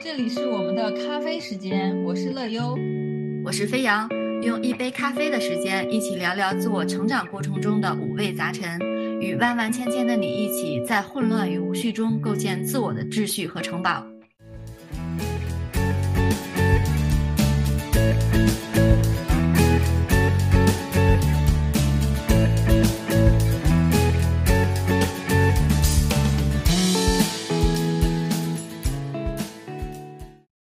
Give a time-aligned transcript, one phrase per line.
[0.00, 2.78] 这里是我们的咖啡时间，我是乐优，
[3.44, 4.08] 我是飞扬，
[4.42, 8.78] 用一杯咖啡的时间，一起聊聊自我成长过程中的五味杂陈，
[9.20, 14.06] 与万万千千的你一起，在混乱与无序中构建自我的秩序和城堡。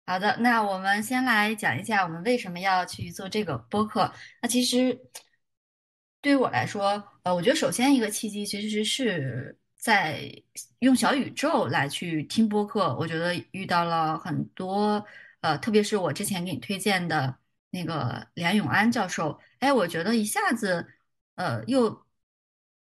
[0.10, 4.12] 好的，那我们先来讲一下我们为什么要去做这个播客。
[4.41, 5.00] 那其实
[6.20, 10.20] 对于我来说，呃，我觉得首先一个契机其实是在
[10.80, 12.95] 用小宇宙来去听播客。
[12.98, 15.05] 我觉得遇到了很多，
[15.41, 17.38] 呃，特别是我之前给你推荐的
[17.70, 20.88] 那个梁永安教授，哎，我觉得一下子，
[21.36, 22.03] 呃，又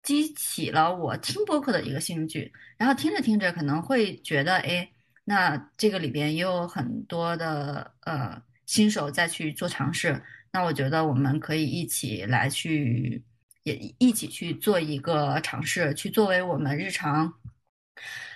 [0.03, 2.53] 激起了我听播客的一个兴趣。
[2.77, 4.93] 然后听着听着，可能会觉得，哎。
[5.29, 13.25] 那这个里边也有很多的呃新手在去做尝试，那我觉得我们可以一起来去，
[13.65, 17.35] 也一起去做一个尝试，去作为我们日常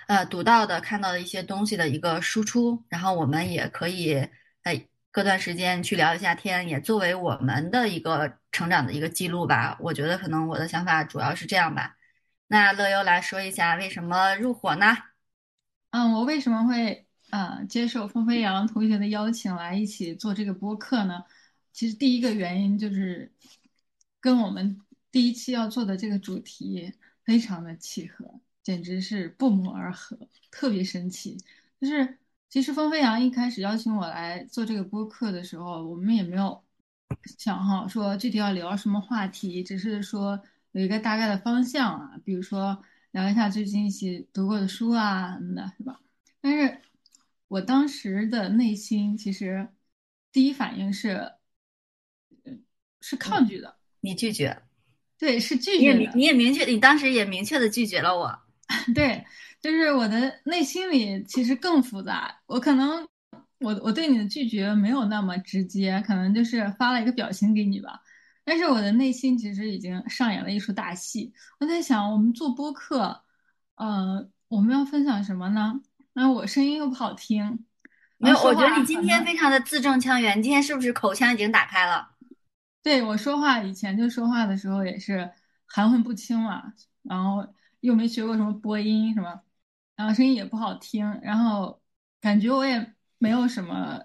[0.07, 4.27] 呃读到的、看到的一些东西的一个输出，然后我们也可以
[4.63, 9.77] 哎隔段时间去聊一下天，也作为我们的一个成长的一个记录吧。
[9.79, 11.95] 我觉得可能我的想法主要是这样吧。
[12.47, 14.97] 那乐优来说一下为什么入伙呢？
[15.91, 21.21] 嗯，我为什么会呃接受风飞扬同学的邀请来一起做这个播客呢？
[21.73, 23.29] 其实第一个原因就是
[24.21, 24.79] 跟我们
[25.11, 26.93] 第一期要做的这个主题
[27.25, 30.17] 非常的契合，简直是不谋而合，
[30.49, 31.37] 特别神奇。
[31.81, 32.17] 就是
[32.49, 36.63] 其实风飞扬一开始邀请我来做这个播客的时候，我们也没有
[37.37, 42.81] 想好说具体要聊什么话题，只是说有一个大概的方向啊，比如说。
[43.11, 45.99] 聊一下最近一起读过的书啊什么的，是吧？
[46.39, 46.79] 但是
[47.47, 49.67] 我当时的内心其实
[50.31, 51.33] 第一反应是，
[53.01, 53.75] 是抗拒的。
[53.99, 54.61] 你拒绝？
[55.17, 56.11] 对，是拒绝的。
[56.15, 58.39] 你也明确，你当时也明确的拒绝了我。
[58.95, 59.25] 对，
[59.59, 62.33] 就是我的内心里其实更复杂。
[62.45, 63.05] 我可能
[63.59, 68.01] 我我对你的拒绝没有那么直接，可能就是发了一个表情给你吧。
[68.51, 71.33] 但是我的内心其实已经上演了一出大戏。
[71.57, 73.23] 我在想，我们做播客，
[73.75, 75.79] 呃，我们要分享什么呢？
[76.11, 77.63] 那我声音又不好听，
[78.17, 78.37] 没有。
[78.43, 82.09] 我觉得你今天非常的字正腔圆，你今天是不是口腔已经打开了？
[82.83, 85.31] 对我说话以前就说话的时候也是
[85.65, 86.73] 含混不清嘛，
[87.03, 87.47] 然后
[87.79, 89.39] 又没学过什么播音什么，
[89.95, 91.81] 然后声音也不好听，然后
[92.19, 93.97] 感觉我也没有什么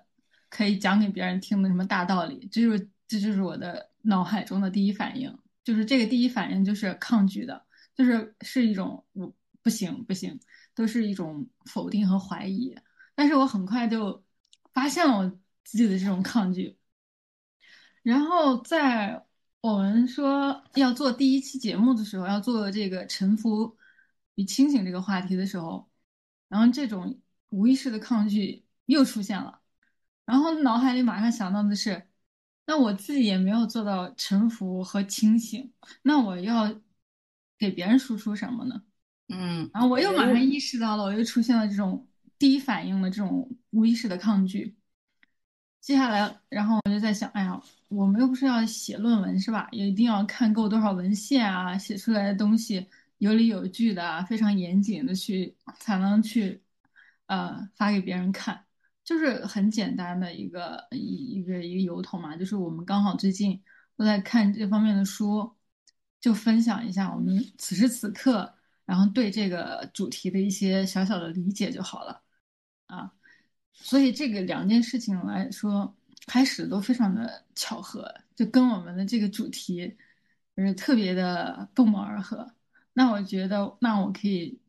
[0.48, 3.90] 可以讲给别人听的什么大道理，就是这就是我的。
[4.08, 10.38] 脑海中的第一反应就是这个，第一反应就是抗拒的，就是是一种我不行不行，
[10.76, 12.72] 都是一种否定和怀疑。
[13.16, 14.24] 但是我很快就
[14.72, 15.28] 发现了我
[15.64, 16.78] 自己的这种抗拒。
[18.04, 19.26] 然后在
[19.60, 23.76] 我们说要做第一期节目的时候，要做这个沉浮
[24.36, 25.90] 与清醒这个话题的时候，
[26.46, 29.60] 然后这种无意识的抗拒又出现了，
[30.24, 32.05] 然后脑海里马上想到的是。
[32.66, 35.72] 那我自己也没有做到臣服和清醒，
[36.02, 36.74] 那我要
[37.56, 38.82] 给别人输出什么呢？
[39.28, 42.06] 嗯，然后我又马上意识到了，我又出现了这种
[42.38, 44.76] 第一反应的这种无意识的抗拒。
[45.80, 49.68] 接下来，然后我就在想，哎呀，我们又不是要写论文是吧？
[49.70, 52.84] 也一定要看够多少文献啊，写出来的东西
[53.18, 56.60] 有理有据的，非常严谨的去才能去
[57.26, 58.65] 呃发给别人看。
[59.06, 60.98] 就是很简单的一个一
[61.38, 63.62] 一个一个由头嘛，就是我们刚好最近
[63.96, 65.54] 都在看这方面的书，
[66.20, 68.52] 就分享一下我们此时此刻，
[68.84, 72.20] 然后对这个主题的一些小小的理解就好了
[72.86, 73.12] 啊。
[73.72, 75.94] 所以这个两件事情来说，
[76.26, 79.96] 开始都非常的巧合，就跟我们的这个主题
[80.56, 82.52] 就是特别的不谋而合。
[82.92, 84.60] 那我觉得，那我可以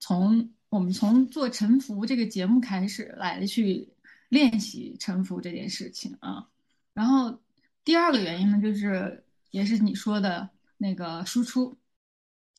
[0.00, 0.52] 从。
[0.70, 3.92] 我们从做沉浮这个节目开始来去
[4.28, 6.48] 练习沉浮这件事情啊，
[6.94, 7.40] 然后
[7.84, 11.76] 第二个原因呢，就是也是你说的那个输出，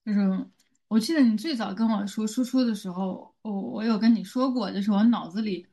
[0.06, 0.46] 就是
[0.90, 5.66] 我记得你最早跟我说输出的时候，我我有跟你说过，就是我脑子里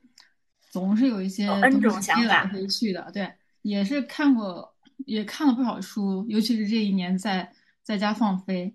[0.71, 4.73] 总是有一些东西飞来飞去的，对，也是看过，
[5.07, 7.53] 也看了不少书，尤其是这一年在
[7.83, 8.73] 在家放飞，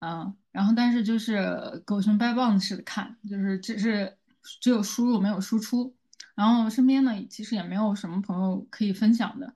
[0.00, 0.36] 嗯。
[0.58, 4.18] 然后，但是就是狗熊掰棒子似的看，就是只是
[4.60, 5.94] 只有输入没有输出。
[6.34, 9.54] 然后身边呢，其实也没有什么朋友可以分享的。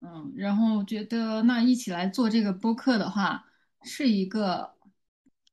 [0.00, 3.44] 嗯，然后觉得那一起来做这个播客的话，
[3.82, 4.72] 是一个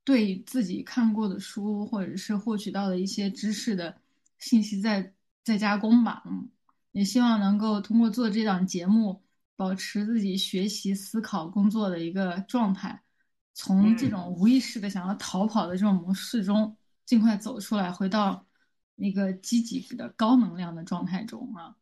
[0.05, 3.97] 对自己看过的书或者是获取到的一些知识的
[4.37, 6.47] 信息，在在加工吧，嗯，
[6.93, 9.21] 也希望能够通过做这档节目，
[9.57, 13.01] 保持自己学习、思考、工作的一个状态，
[13.61, 18.47] 从这种无意识的想要逃跑的这种模式中尽快走出来，回到
[18.95, 21.75] 一个积极的高能量的状态中啊。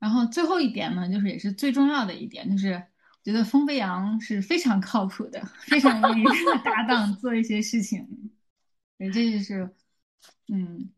[0.00, 6.24] 然后最后一点呢，就是也是最重要的一点，就是我觉得风飞扬是非常靠谱的，非常愿意
[6.64, 8.32] 搭档做一些事情。
[8.98, 9.72] 对，这就是，
[10.48, 10.90] 嗯，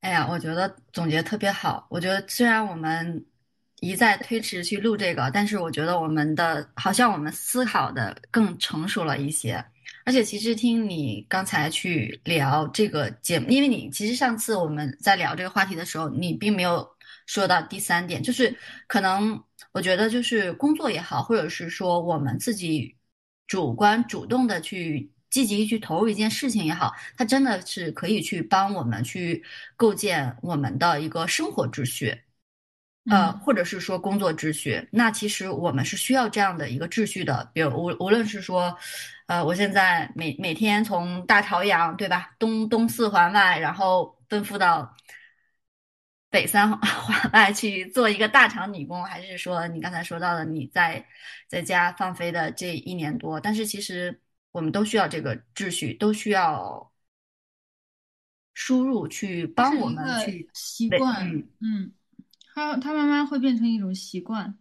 [0.00, 1.86] 哎呀，我觉得总结特别好。
[1.88, 3.24] 我觉得虽然我们
[3.82, 9.62] 一再推迟去录这个，但是我觉得我们的好像我们思考的更成熟了一些。
[10.04, 16.88] 而且其实听你刚才去聊这个节目，因为你其实上次我们在聊这个话题的时候，你并没有。
[17.24, 18.54] 说到第三点，就是
[18.88, 19.40] 可能
[19.70, 22.96] 我觉得就是工作也好，或者是说我们自己
[23.46, 29.42] 主观主动的去积极去投入一件事情也好，它真的是可以去帮我们去
[29.76, 32.20] 构建我们的一个生活秩序，
[33.10, 34.88] 呃，或者是说工作秩序。
[34.92, 37.50] 那其实我们是需要这样的一个秩序的。
[37.52, 38.76] 比如无无论是说，
[39.26, 44.94] 呃，我现在每每天从大朝阳对吧，东东四环外，然后奔赴到。
[46.30, 51.06] 北三 环外去做一个大厂女工，还是说你刚才说到的你在
[51.46, 53.38] 在家放飞的这一年多？
[53.38, 54.18] 但是其实
[54.50, 56.90] 我们都需要这个秩序，都需要
[58.54, 61.28] 输入去帮我们去习惯。
[61.60, 61.92] 嗯，
[62.54, 64.58] 它它慢慢会变成一种习惯。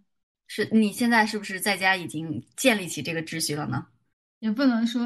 [0.48, 3.88] 是你现在是不是在家已经建立起这个秩序了呢？
[4.40, 5.06] 也不能说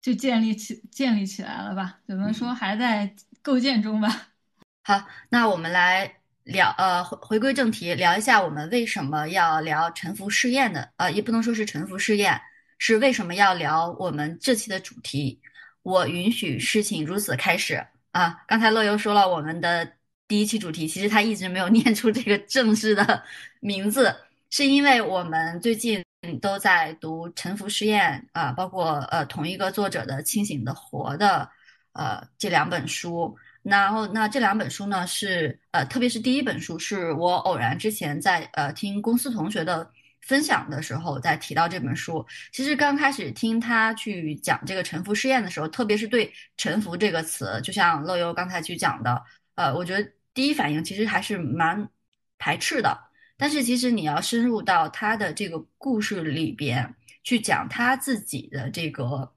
[0.00, 4.28] 就建立起建立起来了吧，只能说还在构建中吧。
[4.82, 6.10] 好，那我们来
[6.44, 12.40] 聊，呃，回回归正题，聊一下我们为什么要聊沉浮试验的，呃，也不能说是沉浮试验，
[12.78, 15.40] 是为什么要聊我们这期的主题。
[15.82, 18.42] 我允许事情如此开始啊！
[18.46, 19.92] 刚才乐游说了我们的
[20.28, 23.22] 第一期主题，其实他一直没有念出这个正式的
[23.60, 24.14] 名字，
[24.50, 26.04] 是因为我们最近
[26.40, 31.48] 都在读沉浮试验啊，包括呃同一个作者的《清醒的活》的
[31.92, 33.36] 呃这两本书。
[33.62, 39.90] 然后，那这两本书呢，是呃，特别是第一本书，是我偶然之前在呃听公司同学的
[40.22, 42.24] 分享的时候，在提到这本书。
[42.50, 49.22] 其实刚开始听他去讲这个沉浮试验的时候，特别是对“沉浮”这个词，就像乐优刚才去讲的，
[49.56, 51.90] 呃，我觉得第一反应其实还是蛮
[52.38, 52.96] 排斥的。
[53.36, 56.94] 但是其实你要深入到他的这个故事里边
[57.24, 59.34] 去讲他自己的这个。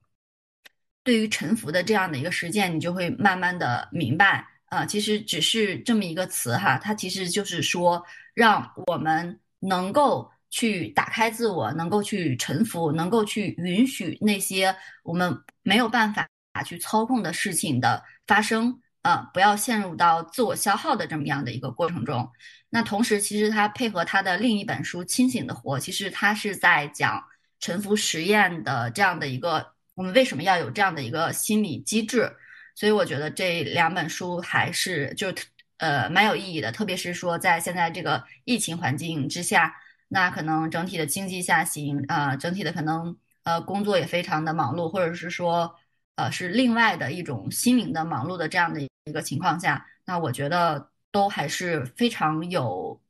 [1.04, 8.06] 对于沉浮的这样的一个实践，你就会慢慢的明白啊，其实只是这么一个词哈，它其实就是说，
[8.36, 16.30] 让我们能够去打开自我，能够去沉浮，能够去允许那些我们没有办法
[16.64, 22.30] 去操控的事情的发生啊，不要陷入到自我消耗的这么样的一个过程中。
[22.70, 27.24] 那同时，其实他配合他的另一本书《清醒的活》，其实他是在讲
[27.60, 29.74] 沉浮实验的这样的一个。
[29.94, 32.32] 我们为什么要有这样的一个心理机制？
[32.76, 35.32] 所以我觉得这两本书还是就
[35.78, 39.76] 呃蛮有意义的，特别是说在现在这个疫情环境之下，
[40.08, 45.76] 那可能整体的经济下行啊，整体的可能呃工作也非常的忙碌，或者是说
[46.16, 53.02] 呃是另外的一种心灵的忙碌的这样的一个情况下，那我觉得都还是非常有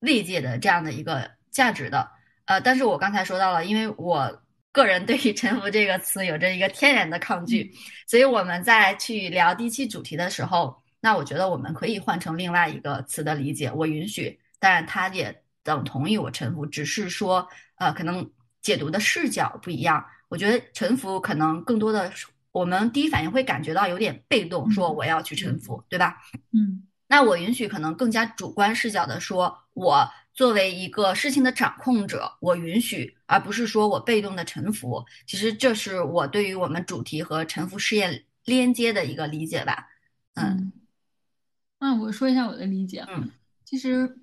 [0.00, 2.10] 慰藉的这样的一个价值的。
[2.44, 4.42] 呃，但是我刚才说到了，因为我。
[4.72, 7.74] 个人对于“臣服”这个词有着一个天然的抗拒，
[8.06, 13.68] 所以我们在去聊第一期主题的时候，那我觉得我们可以换成另外一个词的理解。
[13.72, 17.48] 我允许，当然它也等同于我臣服，只是说，
[17.78, 18.30] 呃，可能
[18.62, 20.06] 解读的视角不一样。
[20.28, 22.08] 我觉得臣服可能更多的，
[22.52, 26.16] 我们第一反应会感觉到有点被动，说我要去臣服，对吧？
[26.52, 30.10] 嗯，那我允许可能更加主观视角的说，我。
[30.32, 35.04] 作为一个事情的掌控者，我允许，而不是说我被动的臣服。
[35.26, 39.88] 其实这是我对于我们主题和臣服试验连接的一个理解吧。
[40.34, 40.72] 嗯，
[41.80, 43.04] 那我说一下我的理解。
[43.08, 43.28] 嗯，
[43.64, 44.18] 其实，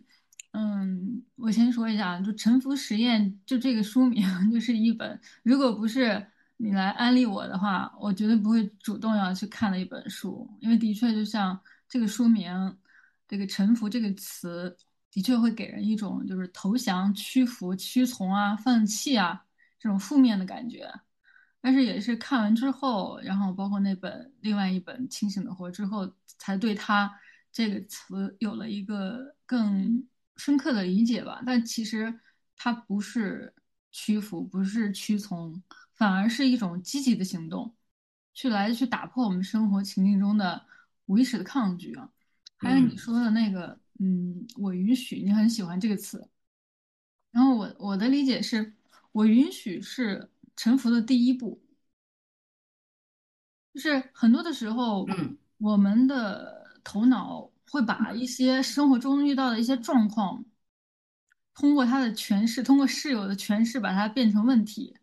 [0.53, 6.25] 嗯，我先说一下，就沉浮实验，就这个书名 就是一本，如果不是
[6.57, 12.77] 你来安利我的话，我绝对不会主动要去看的一本书，因为的确就像这个书名，
[13.27, 14.75] 这个沉浮这个词。
[15.09, 19.43] 的确会给人一种就是投降、屈服、屈从啊、放弃啊
[19.79, 20.93] 这种负面的感觉，
[21.59, 27.11] 但是也是看完之后，然后包括那本另外一本《清醒的活》之后，才对他
[27.51, 31.41] 这个词有了一个更深刻的理解吧。
[31.43, 32.13] 但其实
[32.55, 33.51] 它不是
[33.91, 35.59] 屈服，不是屈从，
[35.97, 37.75] 反而是一种积极的行动，
[38.33, 40.65] 去来去打破我们生活情境中的
[41.07, 42.09] 无意识的抗拒啊。
[42.55, 46.29] 还有你说的那个，嗯，我允许你很喜欢这个词。
[47.31, 48.73] 然后我我的理解是，
[49.11, 51.61] 我允许是臣服的第一步。
[53.73, 60.43] 就是很多的时候，嗯，我们的头脑会把一些生活中遇到的一些状况，
[61.53, 64.95] 通过他的诠释，通过室友的诠释，把它变成问题。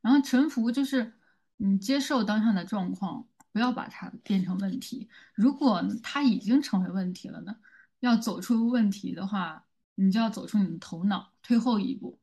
[0.00, 1.12] 然后臣服就是
[1.56, 5.08] 你接受当下的状况，不要把它变成问题。
[5.34, 7.56] 如果它已经成为问题了呢？
[8.00, 12.18] 要走出问题的话，你就要走出你的头脑，退后一步，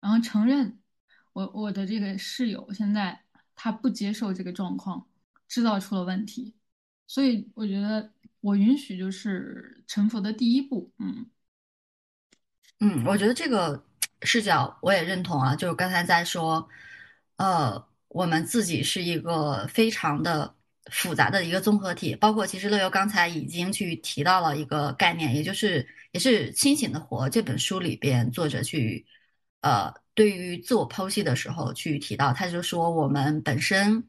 [0.00, 0.78] 然后承认
[1.32, 3.24] 我我的这个室友现在
[3.54, 5.06] 他不接受这个状况。
[5.48, 6.54] 制造出了问题，
[7.06, 8.12] 所以我觉得
[8.42, 10.92] 我允许就是臣服的第一步。
[10.98, 11.24] 嗯
[12.80, 13.82] 嗯，我觉得这个
[14.20, 16.68] 视角我也认同啊，就是刚才在说，
[17.38, 20.54] 呃，我们自己是一个非常的
[20.92, 29.06] 复杂的一个综合体，包括其实乐游刚才已经去提到了一个概念，也就是也是《清醒的活》这本书里边作者去
[29.62, 34.04] 呃对于自我剖析的时候去提到，他就说我们本身。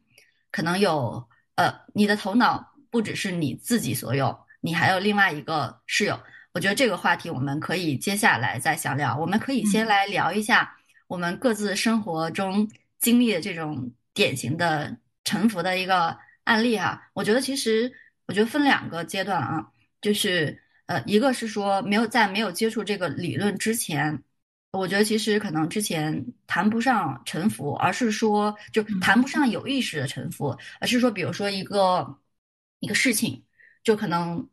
[0.52, 6.20] 可能有呃，你的头脑不只是你自己所有，你还有另外一个室友。
[6.54, 9.16] 我觉得这个话题我们可以接下来再详聊。
[9.16, 12.68] 我们可以先来聊一下我们各自生活中
[13.00, 17.10] 经历的这种典型的沉浮的一个案例哈。
[17.14, 17.92] 我觉得其实
[18.28, 24.24] 我觉得分两个阶段啊，就是呃，一个是说没有在没有接触这个理论之前。
[24.72, 32.20] 我觉得其实可能之前谈不上沉浮，而是说就谈不上有意识的沉浮，而是说，比如说一个
[32.80, 33.44] 一个事情，
[33.84, 34.48] 就可能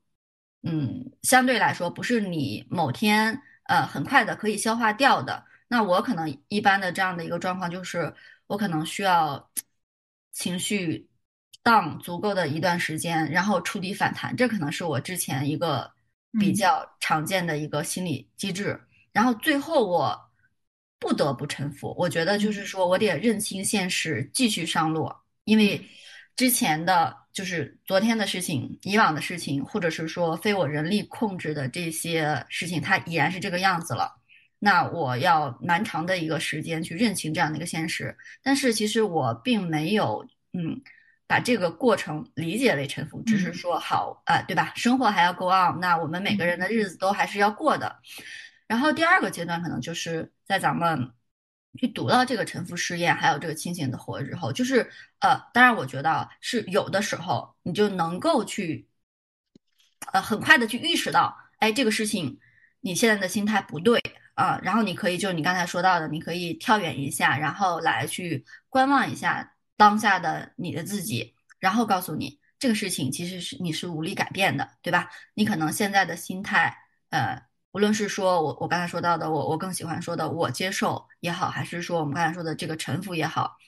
[0.62, 5.44] 嗯，相对来说不是你某天呃很快的可以消化掉的。
[5.68, 8.14] 那我可能一般的这样的一个状况就是，
[8.46, 9.50] 我可能需要
[10.32, 11.08] 情绪
[11.62, 14.36] 荡足够的一段时间，然后触底反弹。
[14.36, 15.90] 这可能是我之前一个
[16.38, 18.80] 比较常见的一个心理机制。
[19.12, 20.18] 然后最后我
[20.98, 25.10] 不得不臣服，我觉得就是说我得认清现实，继续上路。
[25.44, 25.80] 因为
[26.36, 34.14] 之前的就是昨天的事情、以往的事情，或者是说非我人力控制的这些事情，它已然是这个样子了。
[34.58, 38.16] 那我要蛮长的一个时间去认清这样的一个现实。
[38.42, 40.80] 但是其实我并没有嗯
[41.26, 44.72] 把这个过程理解为臣服，只是说好啊，对吧？
[44.76, 47.96] 生活还要 go on，那我们每个人的日子都还是要过的。
[48.66, 51.12] 然后第二个阶段可能就是在咱们
[51.78, 58.88] 去读到这个沉浮试验，还有这个清醒的活之后，就是呃，当然我觉得是有的时候你就能够去
[60.12, 62.40] 呃很快的去意识到，哎，这个事情
[62.80, 64.00] 你现在的心态不对
[64.36, 75.10] 啊，然后你可以就你刚才说到的，你可以跳远一下，然后来去观望一下当下的你的自己，然后告诉你这个事情其实是你是无力改变的，对吧？
[75.34, 76.78] 你可能现在的心态
[77.10, 77.42] 呃。
[77.72, 83.58] 无论是说我我刚才说到的，我我更喜欢说的我接受也好，还是说我们刚才说的这个臣服也好，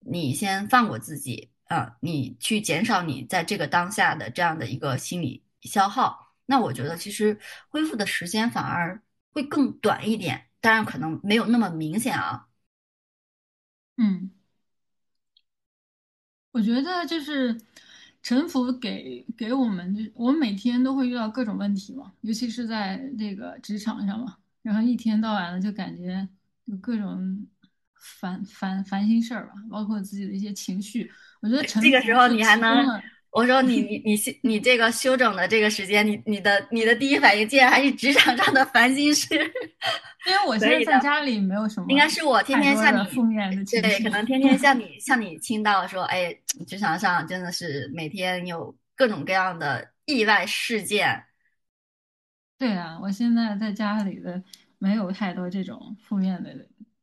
[0.00, 7.38] 你先放过自己啊，你去减少你在这个当下的这样的一个心理消耗，那我觉得其实
[7.70, 9.00] 恢复的时间反而
[9.34, 12.48] 会更短一点，当然可能没有那么明显啊。
[13.98, 14.30] 嗯，
[16.52, 17.60] 我觉得就是。
[18.26, 26.26] 沉浮给给我们，就我们每天都会遇到各种问题嘛，尤其是在这个职场上嘛，然后一天到晚的就感觉
[26.64, 27.46] 有各种
[27.92, 31.12] 烦烦烦心事儿吧，包括自己的一些情绪。
[31.42, 32.86] 我觉得这个时候你还能，
[33.34, 34.14] 我说你你你
[34.44, 39.34] 你这个休整的这个时间，你你的你的第一反应竟然还是职场上的烦心事。
[40.26, 46.32] 因为我现在在家里没有什么，应该是我天天向你负面的情绪，对，可能天天向你向你倾倒说，哎，
[46.64, 51.24] 职场上真的是每天有各种各样的意外事件。
[52.56, 54.40] 对啊，我现在在家里的
[54.78, 56.54] 没有太多这种负面的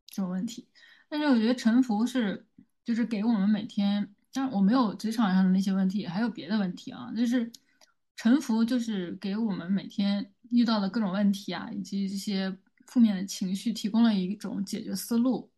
[0.08, 0.66] 这种问题，
[1.10, 2.48] 但是我觉得沉浮是
[2.86, 7.52] 就是给我们每天，但我没有职场上的那些问题，还有别的问题啊，就是
[8.16, 12.58] 沉浮就是给我们每天遇到的各种问题啊，以及这些。
[12.88, 15.50] 负面的情绪提供了一种解决思路，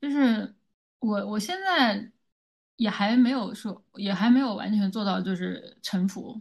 [0.00, 0.54] 就是
[1.00, 2.10] 我我现在
[2.76, 6.40] 也还没有说，也还没有完全做到就是沉浮，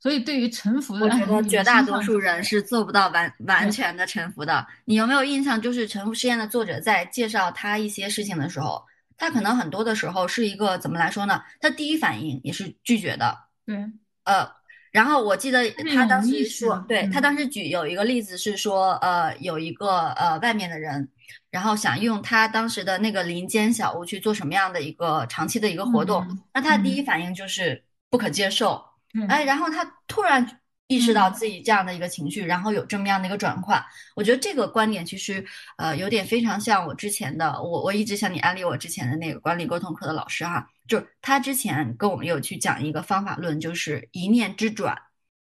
[0.00, 4.66] 所以对于沉浮的，我觉得绝大多数人是做不到完完全的沉浮的。
[4.84, 5.62] 你有没有印象？
[5.62, 8.84] 就是沉浮实验的作者在介绍他一些事情的时候，
[9.16, 11.42] 他可能很多的时候是一个怎么来说呢？
[11.60, 13.36] 他第一反应也是拒绝的。
[13.66, 13.76] 对，
[14.24, 14.48] 呃。
[14.94, 21.08] 然后我记得他当时说，对他当时举有一个例子是说，呃，有一个呃外面的人，
[21.50, 28.80] 然后想用他当时的那个林间小屋去做什么样的一个长期的一个活动，那他第一反应就是不可接受，
[29.28, 30.60] 哎，然后他突然
[30.94, 33.84] 意识到自己这样的一个情绪，然后有这么样的一个转换。
[34.14, 35.44] 我觉得这个观点其实
[35.76, 44.96] 呃有点非常像我之前的，我我一直向你安利我之前的那个管理沟通课的老师哈，就是他之前跟我们有去讲一个方法论，就是一念之转。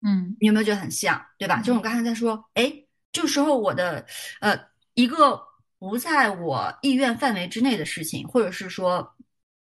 [0.06, 1.58] 嗯，你有没有觉得很像，对吧？
[1.60, 2.72] 就是我刚才在说，哎，
[3.12, 4.04] 这个时候我的
[4.40, 4.58] 呃
[4.94, 5.40] 一个
[5.78, 9.14] 不在我意愿范围之内的事情，或者是说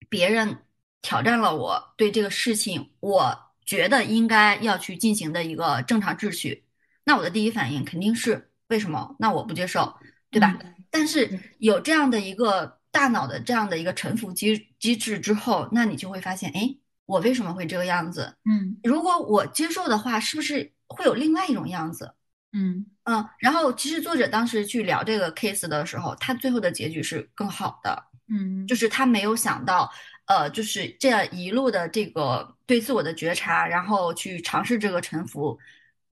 [0.09, 0.65] 别人
[1.03, 6.65] 挑战了我对这个事情，我觉得应该要去进行的一个正常秩序，
[7.05, 9.17] 那我的第一反应肯定是为什么？
[9.19, 9.95] 那我不接受，
[10.31, 10.59] 对吧？
[10.91, 16.77] 但是有这样的一个大脑的这样的一个臣服机机制之后，那你就会发现，哎。
[17.05, 18.33] 我为什么会这个样子？
[18.49, 22.15] 嗯，如果我接受的话，是不是会有另外一种样子？
[22.53, 23.29] 嗯嗯。
[23.39, 28.03] 然后，其实作者当时去聊这个 case 的时候，他最后的结局是更好的。
[28.29, 29.91] 嗯，就是他没有想到，
[30.27, 35.59] 呃，就是这样一路的这个对自我的觉察，然后去尝试这个沉浮，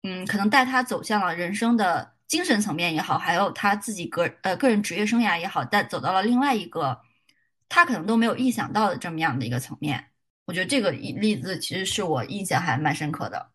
[0.04, 7.00] 嗯，可能带他走向了人生的精神层面也好，还有他自己个呃个人职业生涯也好，但走到了另外一个
[7.70, 10.12] 他可能都没有意想到的这么样的一个层面。
[10.46, 13.52] 我觉得这个例子其实是我印象还蛮深刻的。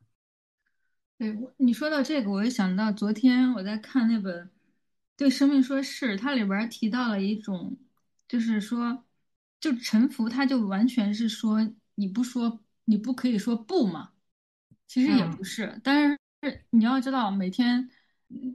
[1.19, 4.45] 对，你说到这个，我就想到昨天我在看那本
[5.17, 7.79] 《对生命说是》，它里边提到了一种，
[8.29, 9.05] 就是说，
[9.63, 14.11] 就臣服，他就完全是说你不说，你不可以说不嘛？
[14.89, 16.19] 其实也不是，但是
[16.71, 17.89] 你要知道，每天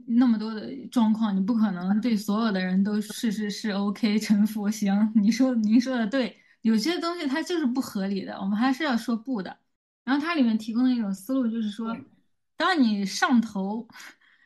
[0.06, 4.70] 那么多的状况，你不可能对所有的人都是是是 OK 臣服。
[4.70, 6.36] 行，你说您说的对。
[6.62, 9.58] 有些东西它就是不合理的，我们还是要说不的。
[10.04, 11.96] 然后它里面提供的一种思路就是说，
[12.56, 13.88] 当你上头，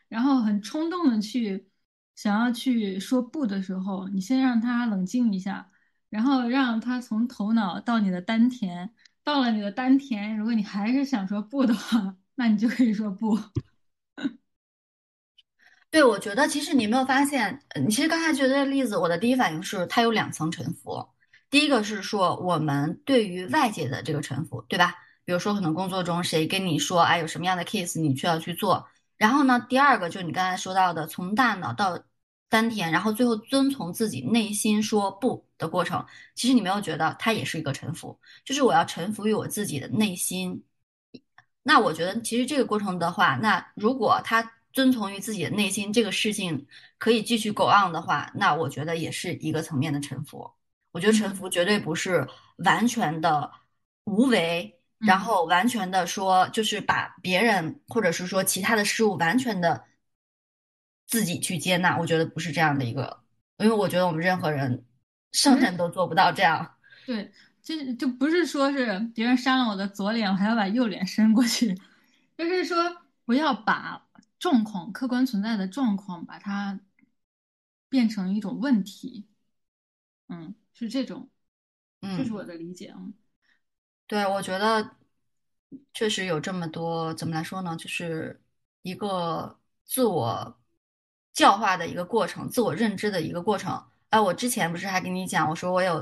[0.09, 1.69] 然后很冲动的去
[2.14, 5.72] 想要去说不的时候，你先让他冷静一下，
[6.12, 8.90] 然后让他从头脑到你的丹田，
[9.25, 13.38] 到了你的丹田，如果你还是想说不的话，那你就可以说不。
[15.90, 21.09] 对，我觉得其实你没有发现，你其实刚才举的例子，我的第一反应是它有两层沉浮。
[21.48, 24.94] 第一个是说，我们对于外界的这个臣服，对吧？
[25.25, 28.87] 比如说，可能工作中谁跟你说，哎，有什么样的 case，你需要去做。
[29.16, 31.98] 然后呢，第二个就是你刚才说到的，从大脑到
[32.53, 36.05] 丹田，然后最后遵从自己内心说不的过程。
[36.35, 40.62] 其实你没有觉得它也是一个臣服，就是我要臣服于我自己的内心。
[41.62, 46.67] 那我觉得，其实这个过程的话，那如果他遵从于自己的内心，这个事情
[46.99, 50.51] 可以继续 go on 的话，那我觉得也是一个层面的臣服。
[50.91, 53.51] 我觉得臣服绝对不是完全的
[54.05, 59.83] 无为，然后完全的说就是把别人或者是说其他的事物完全的
[61.07, 61.99] 自己去接纳。
[61.99, 63.23] 我觉得不是这样的一个，
[63.59, 64.85] 因为我觉得我们任何人
[65.33, 66.75] 圣人都做不到这样。
[67.07, 71.75] 对，就就不是说是别人扇了我的左脸，我还要把右脸伸过去，
[72.37, 72.77] 就是说
[73.25, 74.07] 不要把
[74.38, 76.81] 状况客观存在的状况把它
[77.88, 79.27] 变成一种问题。
[80.29, 80.55] 嗯。
[80.75, 81.29] 是这种，
[82.01, 82.99] 这是我的理解啊。
[84.07, 84.97] 对，我觉得
[85.93, 87.77] 确实有这么多，怎么来说呢？
[87.77, 88.43] 就是
[88.81, 90.59] 一个自我
[91.33, 93.83] 教化的一个过程，自我认知的一个过程。
[94.11, 95.95] 哎，我之前不是还跟你讲，我说我有，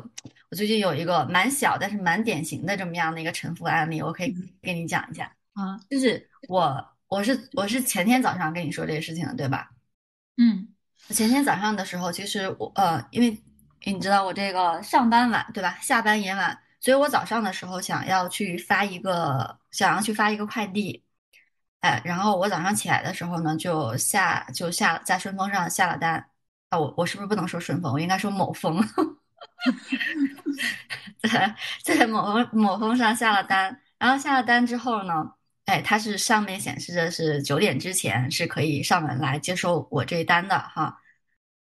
[0.51, 5.79] 我最近有一个蛮小但是蛮典型的这么样的一个沉浮案例，我可以跟你讲一下啊。
[5.88, 9.71] 就是我，我是我是前天早上跟你说这个事情的，对吧？
[10.37, 10.69] 嗯，
[11.11, 13.38] 前天早上的时候，其实我呃，因为。
[13.85, 15.79] 你知道我这个上班晚，对吧？
[15.81, 21.03] 下班也晚，所以我早上的时候想要去发一个，想要去发一个快递，
[21.81, 26.25] 哎，然后我早上起来的时候呢，就下就下在顺丰上下了单
[26.69, 27.93] 啊，我我是不是不能说顺丰？
[27.93, 28.83] 我应该说某丰，
[31.23, 35.33] 在在某某峰上下了单，然后下了单之后呢，
[35.66, 41.01] 哎，它是上面显示的是九点之前是可以上门来接收我这一单的哈，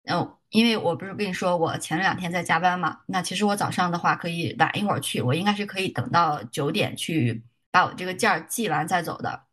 [0.04, 0.36] 嗯。
[0.50, 9.46] 因为我不是跟你说我前两天在加班嘛，那其实我早上的话可以晚一会儿去，我应该是可以等到九点去把我这个件儿寄完再走的。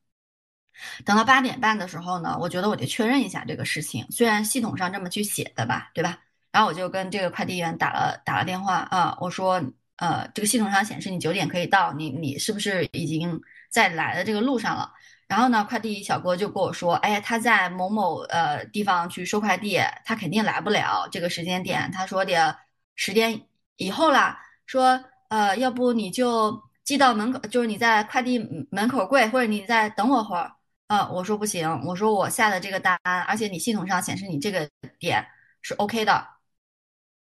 [1.06, 6.18] 等到八点半的时候呢，我觉得我得确认一下这个事情，虽然系统上这么去写的吧，对吧？
[6.52, 9.62] 然后我就跟这个快递员打了打了电话啊，我说
[9.98, 13.40] 呃，这个系统上显示你九点可以到，你你是不是已经
[13.70, 14.92] 在来的这个路上了？
[15.28, 21.90] 然后呢，快递小哥就跟我说：“哎，他在某某呃地方去收快递，他肯定来不了这个时间点。
[21.94, 22.54] 他说得
[22.96, 23.42] 十点
[23.78, 24.38] 以后啦。
[24.66, 28.40] 说呃，要不你就寄到门口，就是你在快递
[28.72, 30.52] 门口柜，或者你再等我会儿。
[30.92, 35.26] 嗯，我说不行，我说我下的这个单，而且你系统上显示你这个点
[35.62, 36.28] 是 OK 的。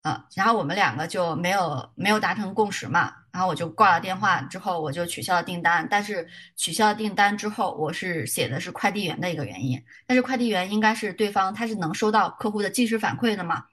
[0.02, 5.88] 嗯，然后我们两个就没有没有达成共识嘛，然后我就挂了电话之后，我就取消了订单。
[5.90, 13.66] 但是取消了订单之后，我是写的是快递员的一个原因，但是快递员应该是对方他是能收到客户的即时反馈的嘛？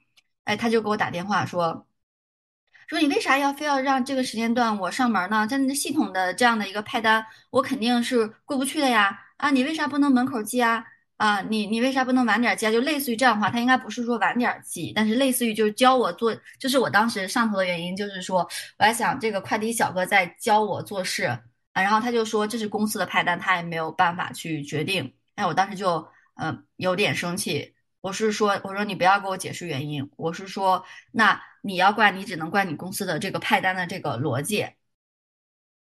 [0.44, 1.84] 哎，他就给我打电话说，
[2.86, 5.46] 说你为啥要非要让这个时间段我上门呢？
[5.48, 9.18] 在那系统的这样的一个派单，我肯定是过不去的呀！
[9.40, 10.84] 啊，你为啥不能门口寄啊？
[11.16, 12.70] 啊，你你为啥不能晚点寄啊？
[12.70, 18.38] 就类似于这样的话，他应该不是说晚点寄，但是类似于就是教我做，就是我当时上头的原因，就是说
[18.78, 25.12] 我在想这个快递小哥在教我做事啊，然后他就说这是公司的派单，他也没有办法去决定。
[25.34, 34.66] 哎，我当时就嗯有点生气，我是说我说你不要给我解释原因，我是说那你要怪你只能怪你公司的这个派单的这个逻辑，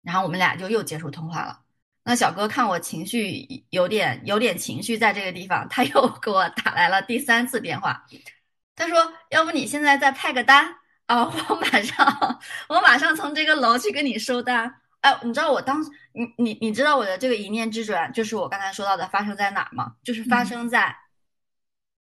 [0.02, 1.62] 然后我们俩就又结束通话了。
[2.08, 8.02] 那小哥看我情绪有点有点情绪在这个地方，他又 给我打来了第三次电话。
[8.78, 10.74] 他说：“要不你现在再派个单
[11.08, 12.40] 啊，我马上
[12.70, 19.92] 我马上从这个楼去跟你收单。”哎，你知道我当你你你知道我的这个一念之转，就是我刚才说到的发生在哪儿吗？
[20.02, 20.96] 就是发生在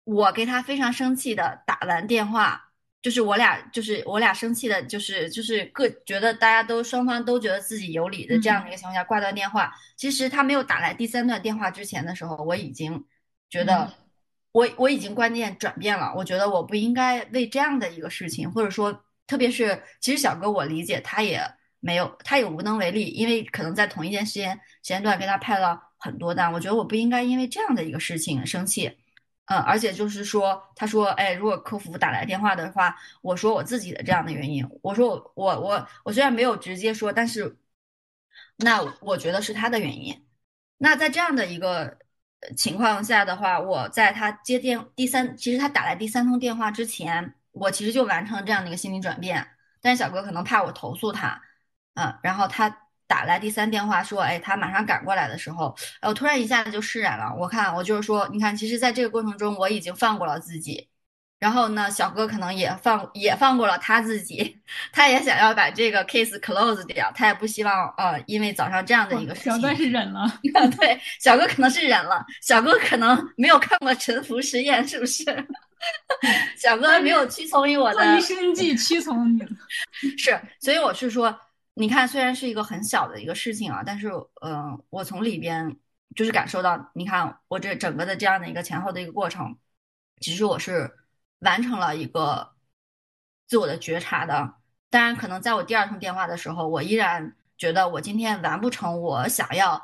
[0.05, 2.68] 我给他非常生气的打完电话。
[3.01, 9.71] 就是我俩，就是我俩生气的，就是就是各觉得大家都双方都觉得自己有理的这样的一个情况下挂断电话。
[9.95, 13.05] 其实他没有打来第三段电话之前的时候，我已经
[13.49, 13.89] 觉得
[14.51, 16.13] 我我已经观念转变了。
[16.13, 21.41] 我觉得我不应该为这样的一个事情，或者说特别是其实小哥我理解他也
[21.79, 26.51] 没有他也无能为力，因为可能在同一件时间时间段给他派了很多单。
[26.51, 28.91] 我觉得我不应该因为这样的一个事情生气。
[29.49, 37.57] 嗯，而且就是说，他说，哎，如果客服打来电话的话，我说我自己的这样的原因，我说我我我我虽然没有直接说，但是，
[38.57, 40.23] 那我觉得是他的原因。
[40.77, 41.97] 那在这样的一个
[42.55, 49.47] 情况下的话，我在他接电第三，其实他打来第三通电话之前，我其实就完成了这样的一个心理转变。
[49.81, 51.41] 但是小哥可能怕我投诉他，
[51.95, 52.85] 嗯，然后他。
[53.09, 57.35] 打来第三电话说，哎，他马上赶过来的时候，我突然一下子就释然了。
[57.35, 60.87] 我看我就是说，你看，其实在这个过程中，我已经放过了自己。
[61.39, 69.53] 然后呢，小哥可能也放也放过了他自己，他也想要把这个 case close 掉，他也不希望呃，因为早上这样的一个事情。
[69.53, 70.27] 小哥是忍了，
[70.77, 75.23] 对，小哥可能是忍了，小哥可能没有看过沉浮实验，是不是？
[76.55, 79.49] 小哥没有屈从于我的，一生计屈从你了。
[80.19, 81.35] 是，所以我是说。
[81.79, 84.11] 你看，虽然是一个很小的一个事情啊，但是，
[84.41, 85.79] 嗯，我从里边
[86.13, 89.57] 就是感受到，你看我这整个的这样的一个前后的一个过程，
[90.19, 90.93] 其实我是
[91.39, 92.51] 完成了一个
[93.47, 94.55] 自我的觉察的。
[94.89, 99.81] 当然，可能在我第二通电话的时候，我依然觉得我今天完不成我想要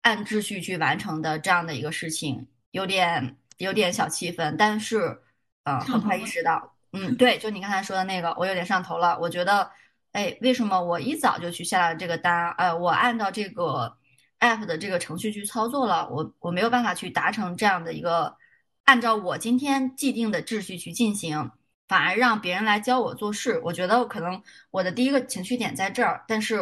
[0.00, 4.56] 按秩序去完成的这样的一个事情，有点有点小气愤。
[4.56, 5.20] 但是，
[5.64, 9.18] 嗯，很快意识到，嗯，对，就你刚才说的那个，我有点上头了。
[9.20, 9.70] 我觉得。
[10.12, 12.50] 哎，为什么我一早就去下了这个单？
[12.58, 13.96] 呃，我按照这个
[14.40, 18.36] app 的这个程序去操作了，我我没有办法去达成这样的一个
[18.84, 21.50] 按照我今天既定的秩序去进行，
[21.86, 23.60] 反而让别人来教我做事。
[23.64, 26.58] 我觉得可能我的第一个情绪点在这儿，但是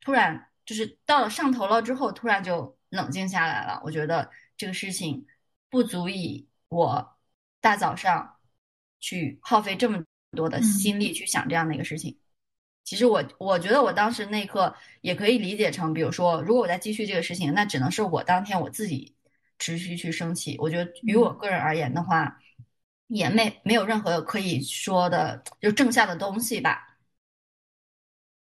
[0.00, 3.80] 突然就是到了上头了之后，突然就冷静下来了。
[3.84, 5.24] 我觉得这个事情
[5.70, 7.16] 不足以我
[7.60, 8.36] 大早上
[8.98, 12.18] 去耗费这么多的心力去想这样的一个事情。
[12.84, 19.14] 其实我我觉得我当时那一刻也可以理解成，比如说，如果我再继续这个事情，那只能是我当天我自己
[19.58, 20.56] 持续去生气。
[20.58, 22.40] 我觉得于我个人而言的话，
[23.06, 26.98] 也没没有任何可以说的就正向的东西吧。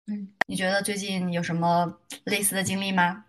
[0.07, 3.25] 嗯，你觉得最近有什么类似的经历吗？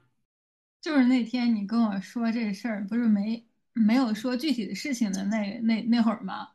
[0.81, 6.51] 就是那天你跟我说这事儿，不是没没有说具体的事情的那那那会儿吗？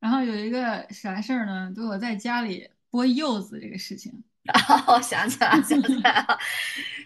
[0.00, 1.72] 然后有一个啥事儿呢？
[1.74, 2.68] 就我在家里。
[2.90, 4.12] 剥柚子这个事情，
[4.86, 6.38] 哦，想起来了，想起来了，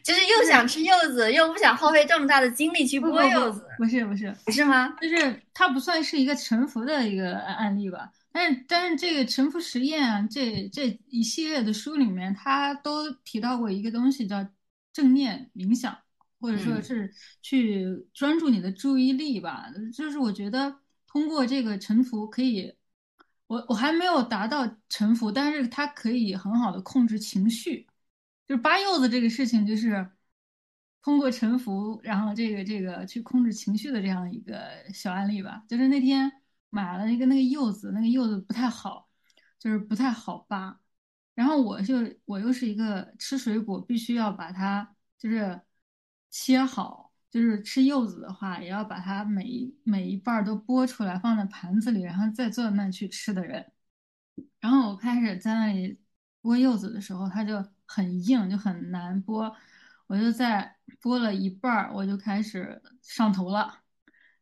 [0.05, 4.95] 就是又想吃柚子，又不想耗费这么大的精力去剥柚子，不是不是不是吗？
[5.01, 8.11] 就是它不算是一个沉浮的一个案例吧？
[8.33, 14.47] 但是但是这个沉浮实验这这一系列的书里面，它都提到过一个东西叫
[14.93, 15.97] 正念冥想，
[16.39, 17.13] 或者说是
[17.43, 19.67] 去专注你的注意力吧。
[19.93, 20.77] 就是我觉得
[21.09, 22.73] 通过这个沉浮可以。
[23.51, 27.85] 我我还没有达到臣服，但是它可以很好的控制情绪，
[28.47, 30.09] 就是扒柚子这个事情，就是
[31.03, 34.61] 通过臣服，然后这个这个去控制情绪的这样一个
[34.95, 35.65] 小案例吧。
[35.69, 36.31] 就是那天
[36.71, 39.09] 买了一个那个柚子，那个柚子不太好，
[39.59, 40.81] 就是不太好扒，
[41.35, 45.61] 然后我就我又是一个吃水果必须要把它就是
[46.31, 47.10] 切好。
[47.31, 53.73] 就是吃柚子的话，也要把它每一每一半都剥出来，放在盘子里，然后再坐在那去吃的人。
[54.61, 55.99] 然后我开始在那里
[56.43, 59.55] 剥柚子的时候，它就很硬，就很难剥。
[60.07, 63.83] 我就在剥了一半儿，我就开始上头了，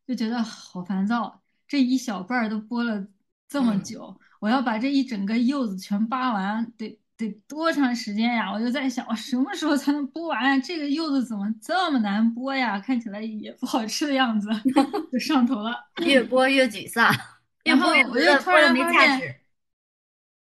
[0.06, 1.42] 就觉得好烦躁。
[1.66, 3.06] 这一小半儿都剥了
[3.46, 8.50] 这么久，我要把这一整个柚子全扒完，得得多长时间呀？
[8.52, 10.62] 我就在想，我什么时候才能剥完？
[10.62, 12.78] 这个柚子怎么这么难剥呀？
[12.78, 14.48] 看起来也不好吃的样子，
[15.12, 15.74] 就上头了。
[16.02, 17.12] 越剥越沮丧，
[17.64, 19.40] 然后我就突然没发现。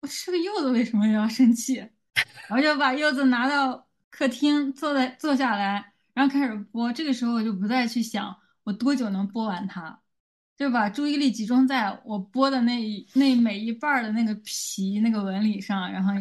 [0.01, 1.83] 我吃个柚子为什么要生气？
[2.51, 6.93] 我就把柚子拿到客厅，坐在坐下来，然后开始剥。
[6.93, 10.01] 这个时候我就不再去想我多久能剥完它，
[10.59, 16.13] 就把注意力集中在我剥的那那每一半的那个皮那个纹理上，然后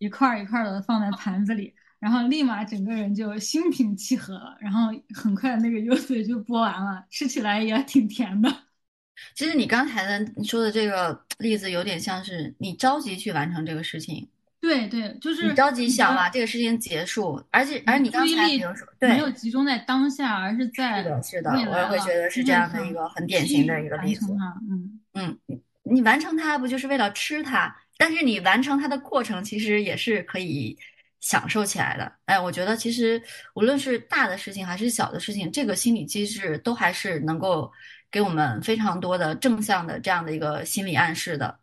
[0.00, 4.56] 一块一块的放在盘子里，然后立马整个人就心平气和了。
[4.60, 8.50] 然后很快那个柚子就剥完了，吃起来也挺甜的。
[9.36, 14.26] 其实你刚才的你说的这个例子有点像是你着急去完成这个事情，
[14.58, 24.34] 对对，就是你着急想把这个事情结束，而且而你刚才比如说没有集中在当下，而是在是的，是的，我也会觉得是这样的一个很典型的一个例子。
[24.70, 25.38] 嗯嗯，
[25.82, 27.76] 你完成它不就是为了吃它？
[28.00, 30.76] 但是你完成它的过程其实也是可以
[31.20, 32.12] 享受起来的。
[32.24, 33.22] 哎，我觉得其实
[33.54, 37.70] 无论是大的事情还是小的事情，这个心理机制都还是能够。
[38.12, 41.60] 给我们非常多的正向的这样的一个心理暗示的，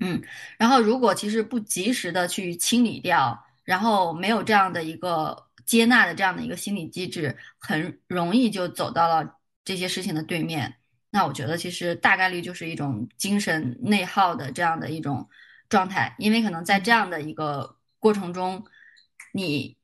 [0.00, 0.22] 嗯，
[0.56, 10.74] 然后如果其实不及时的去清理掉，然后没有这样的一个接纳的这样的一个心理机制，很容易就走到了这些事情的对面。
[11.10, 15.28] 那我觉得其实大概率就是一种精神内耗的这样的一种
[15.68, 18.64] 状态，因为可能在这样的一个过程中，
[19.32, 19.76] 你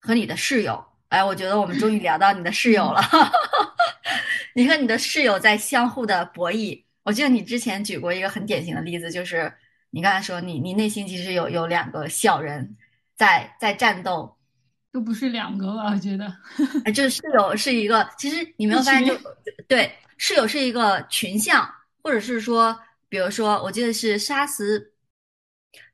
[0.00, 3.02] 和你的室友，哎，我觉得我们终于聊到你的室友了。
[4.54, 6.84] 你和你的室友在相互的博弈。
[7.02, 9.52] 我记得你之前举过一个很典型的例子，就是
[9.90, 12.76] 你刚才说你你内心其实有有两个小人
[13.16, 14.36] 在在战斗，
[14.92, 15.90] 都不是两个吧？
[15.92, 16.32] 我觉得，
[16.84, 19.16] 哎，就是室友是一个，其实你没有发现就
[19.68, 21.68] 对室友是一个群像，
[22.02, 24.89] 或者是说，比如说，我记得是杀死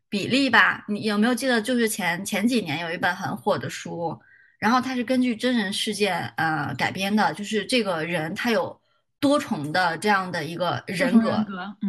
[0.08, 0.84] 比例吧？
[0.88, 1.60] 你有没有记得？
[1.60, 4.18] 就是前前几年有一本很火的书。
[4.58, 8.80] 然后它是根据真人事件呃改编的，就是这个人他有
[9.20, 11.44] 多重的这样的一个人格，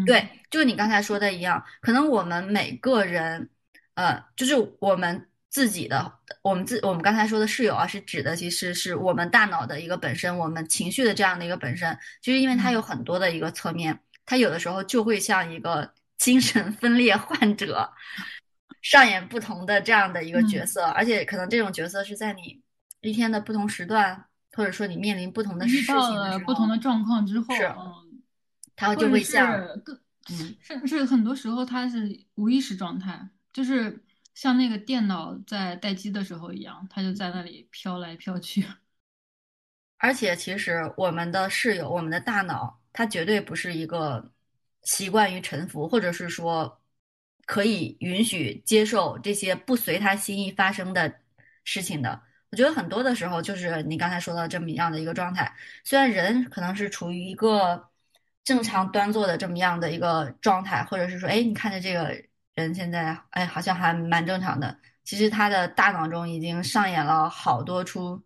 [0.05, 3.49] 对，就是你刚才说的一样，可能我们每个人，
[3.93, 17.93] 呃，就是我们自己的，我们自我们刚才说的室友啊，是指的其实是我们大脑的一个本身，我们情绪的这样的一个本身，就是因为它有很多的一个侧面，它有的时候就会像一个精神分裂患者。
[18.81, 22.61] 上演不同的这样的一个角色，而且可能这种角色是在你
[23.01, 27.69] 一天的不同时段，或者说你面临不同的事情的不同的状况之后，是，
[28.75, 29.51] 他就会像，
[30.29, 34.01] 嗯，甚至很多时候他是无意识状态，就是
[34.35, 38.65] 像那个电脑在待机的时候一样，他就在那里飘来飘去。
[39.97, 44.31] 而且其实我们的室友，我们的大脑，它绝对不是一个
[44.87, 46.81] 习惯于臣服，或者是说。
[47.49, 51.21] 可以允许接受这些不随他心意发生的
[51.63, 52.21] 事情的，
[52.51, 55.55] 我觉得很多的时候就是你刚才说的这么样的一个状态。
[55.85, 57.89] 虽然人可能是处于一个
[58.43, 62.21] 正常端坐的这么样的一个状态，或者是说，哎，你看着这个
[62.53, 64.77] 人现在，哎，好像还蛮正常的。
[65.05, 68.21] 其实他的大脑中已经上演了好多出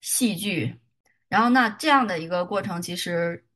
[0.00, 0.80] 戏剧，
[1.28, 3.46] 然后那这样的一个过程其实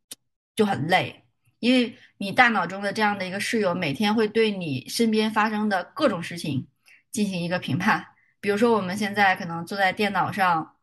[0.55, 1.20] 就很累。
[1.61, 6.67] 因为你大脑中的这样的一个室友，每天会对你身边发生的各种事情
[7.13, 8.05] 进行一个评判。
[8.41, 10.77] 比如说，我们现在可能坐在电脑上，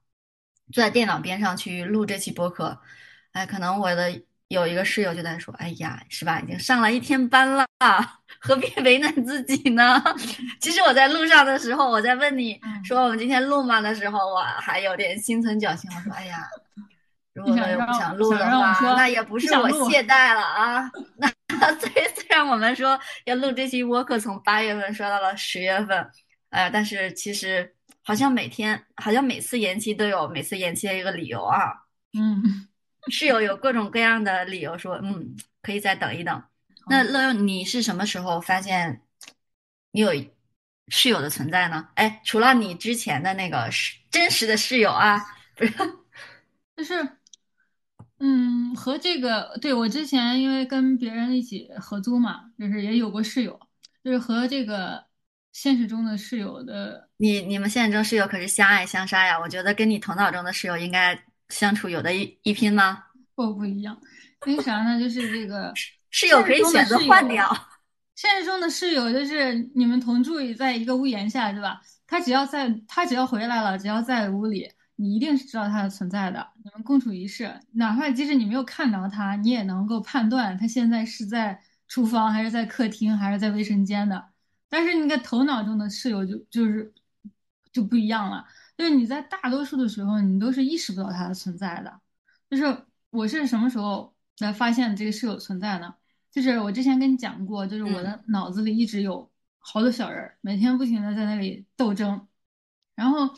[0.71, 2.79] 坐在电脑边上去录这期播客，
[3.31, 6.39] 哎，可能我的有一个室友就在说：“哎呀，是吧？
[6.39, 7.65] 已经上了一天班了，
[8.39, 10.01] 何必 为难自己呢？”
[10.61, 16.47] 其实我在路上的时候，我在问你说我们今天录吗的时候，我还有点心存侥幸，我说：“哎呀。”
[17.37, 20.89] 如果不想录的话，那也不是我懈怠了啊。
[21.15, 21.31] 那
[21.79, 26.09] 虽虽然我们说要录这期播客，从八月份说到了十月份，
[26.49, 31.71] 呃，但是其实好像每天，好像每次延期都有每次延期的一个理由啊。
[32.13, 32.67] 嗯，
[33.09, 36.43] 室友有各种各样的理由说，嗯，可以再等一等。
[36.89, 39.01] 那乐悠，你是什么时候发现
[39.91, 40.11] 你有
[40.87, 41.87] 室友的存在呢？
[41.95, 45.19] 哎，除了你之前的那个室真实的室友啊，
[45.55, 45.73] 不是，
[46.75, 47.16] 就是。
[48.19, 53.59] 嗯，和这个对我之前因为跟别人一起合租嘛，就是也有过室友，
[54.03, 55.03] 就是和这个
[55.53, 59.39] 现实中的室友的你，你们现实中室友可是相爱相杀呀！
[59.39, 63.03] 我觉得跟你头脑中的室友应该相处有的一一拼吗？
[63.35, 63.99] 不不一样，
[64.45, 64.99] 为啥呢？
[64.99, 65.71] 就是这个
[66.09, 67.55] 室友可以选择换掉，
[68.15, 71.79] 现实中的室友就是你们同住在一个屋檐下，对吧？
[72.07, 76.45] 他只要在，他只要回来了，只要在屋里，你一定是知道它的存在的。
[76.61, 84.27] 你们共处一室，哪怕即使你没有看着他，你也能够判断他现在是在厨房，还是在客厅，还是在卫生间的。
[84.67, 86.93] 但是你个头脑中的室友就就是
[87.71, 88.45] 就不一样了，
[88.77, 92.01] 就是你在大多数的时候，你都是意识不到它的存在的。
[92.49, 95.95] 就是我是什么时候来发现这个室友存在呢？
[96.31, 102.27] 就是我之前跟你讲过，就是我的脑子里一直有好多小人儿，每天不停的在那里斗争。
[102.95, 103.29] 然后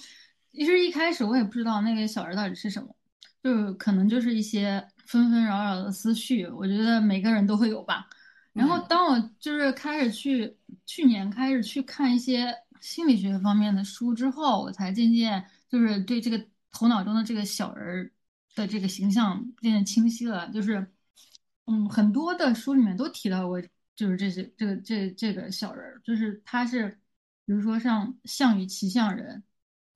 [0.60, 2.94] 其实一开始我也不知道那个小人到底是什么，
[3.42, 8.06] 就是可能就是一些纷纷扰扰的思绪，我觉得每个人都会有吧。
[8.52, 18.12] 然后当我就是开始去去年开始去看一些心理学方面的书之后，我才渐渐就是对这个头脑中的这个小人儿
[18.54, 20.86] 的这个形象渐渐清晰了，就是。
[21.72, 23.62] 嗯，很多的书里面都提到过，
[23.96, 26.90] 就是这些这个这这个小人儿，就是他是，
[27.46, 29.44] 比如说像项羽骑象人，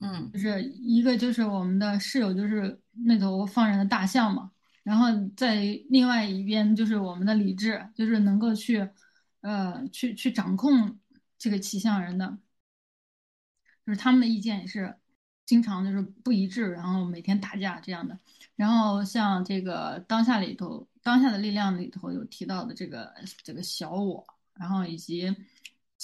[0.04, 4.52] 嗯，就是一个就是我们的室友，就是那头放任的大象嘛，
[4.84, 8.88] 然后在另外一边就是我们的理智，就是能够去，
[9.42, 11.00] 呃，去去掌控
[11.38, 12.38] 这个骑象人的，
[13.86, 14.96] 就是他们的意见也是
[15.46, 18.20] 经常就是不一致，然后每天打架这样的，
[18.56, 20.88] 然后像这个当下里头。
[21.06, 23.14] 当下的力量里头有提到的这个
[23.44, 25.36] 这个小我，然后以及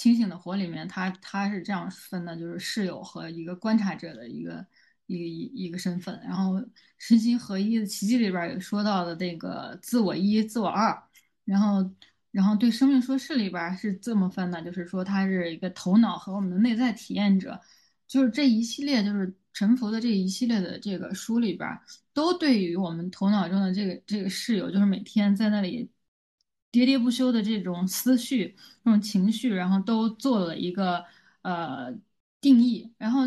[0.00, 4.64] 清醒的活里面，他他是这样分的，就是室友和一个观察者的一个
[5.06, 6.18] 一个一一个身份。
[6.24, 6.54] 然后
[6.96, 10.96] 身心合一的奇迹里边也说到的那个自我一、自我二。
[11.44, 11.90] 然后
[12.30, 17.60] 然后对生命说事里边是这么分的，就是说他是一个头脑和我们的内在体验者，
[18.08, 19.34] 就是这一系列就是。
[19.52, 21.68] 沉浮的这一系列的这个书里边，
[22.14, 25.90] 都对于我们头脑中的这个这个室友，就是每天在那里
[26.72, 31.04] 喋喋不休的这种思绪、这种情绪，然后都做了一个
[31.42, 31.92] 呃
[32.40, 32.92] 定义。
[32.98, 33.22] 然后，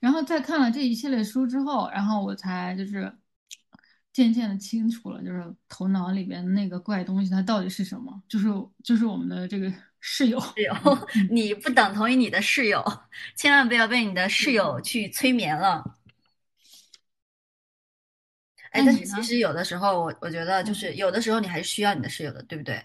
[0.00, 3.12] 然后在看了这一系列书之后，然后我才就是
[4.12, 8.48] 渐渐的清楚了，就是头脑里边那个怪东西它到底是什么，就是
[8.82, 9.72] 就是我们的这个。
[10.06, 10.74] 室友，室友，
[11.32, 12.84] 你不等同于你的室友，
[13.34, 15.82] 千万不要被你的室友去催眠了。
[18.74, 22.84] 哎，但是其实有的时候，我我觉得就是有的时候你还是需要你的室友的，对不对？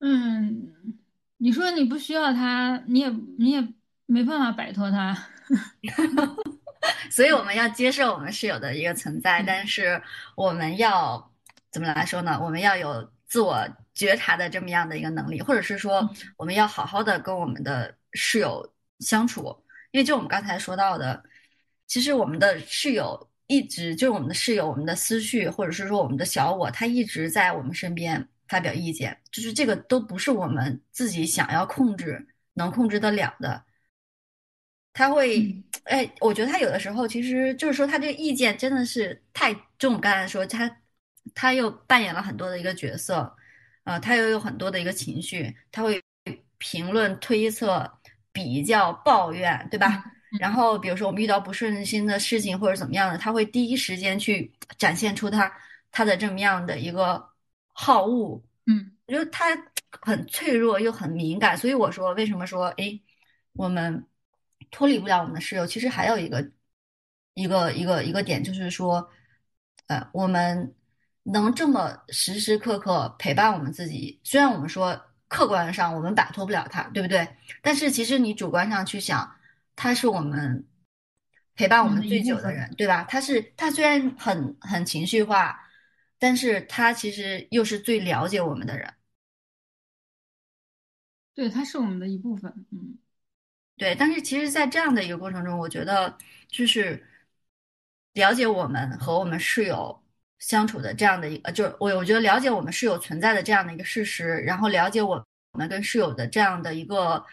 [0.00, 0.98] 嗯，
[1.36, 3.60] 你说你不需要他，你也你也
[4.06, 5.14] 没办法摆脱他，
[7.10, 10.02] 所以我们要接受我们室友的一个存在，但是
[10.34, 11.32] 我们要
[11.70, 12.40] 怎么来说呢？
[12.42, 13.68] 我们要有自我。
[13.98, 21.20] 觉察的这么样的一个能力，或者是说，我们要好好的跟我们的室友相处，因为就我们刚才说到的，
[21.88, 33.64] 其实我们的室友一直就是我们的室友，我们的思绪，或者是说我们的小我，他一直在我们身边发表意见，就是这个都不是我们自己想要控制能控制得了的。
[34.92, 40.80] 他会，哎，我觉得他有的时候其实就是说，他这个意见真的是太，就我们刚才说，他
[41.34, 43.34] 他又扮演了很多的一个角色。
[43.84, 46.02] 呃，他又有很多的一个情绪，他会
[46.58, 47.90] 评论、推测、
[48.32, 50.04] 比较、抱怨，对吧？
[50.38, 55.52] 然后，比如说我们遇到不顺心的事情或者怎么样的，他会第一时间去展现出他
[55.90, 57.24] 他的这么样的一个
[57.72, 58.42] 好恶。
[58.66, 59.46] 嗯，我觉得他
[60.02, 63.00] 很脆弱又很敏感，所以我说为什么说哎，
[63.52, 64.06] 我们
[64.70, 65.66] 脱离不了我们的室友？
[65.66, 66.50] 其实还有一个
[67.34, 69.08] 一个一个一个点，就是说，
[69.86, 70.74] 呃，我们。
[71.30, 77.28] 能这么时时刻刻陪伴我们自己，虽然我们说客观上我们摆脱不了他，对不对？
[77.60, 79.30] 但是其实你主观上去想，
[79.80, 80.66] 他是我们
[81.54, 83.04] 陪伴我们最久的人，对吧？
[83.08, 85.56] 他是他虽然很很情绪化，
[86.18, 88.92] 但是他其实又是最了解我们的人。
[91.32, 92.98] 对，他是我们的一部分，嗯，
[93.76, 93.94] 对。
[93.94, 97.06] 但是其实，在这样的一个过程中，我觉得就是
[98.14, 100.02] 了解我们和我们室友。
[100.40, 107.24] 相处的这样的一个，就是我我觉得了解我们室友存在的这样的一个事实，然后了解我们跟室友的这样的一个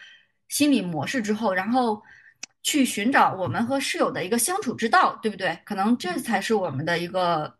[0.48, 2.02] 心理模式之后，然后
[2.66, 5.56] 去寻找我们和室友的一个相处之道，对不对？
[5.64, 7.56] 可能这才是我们的一个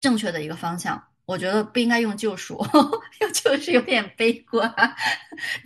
[0.00, 1.06] 正确的一个方向。
[1.26, 2.56] 我觉得不应该用救赎，
[3.20, 4.74] 用救赎有点悲观，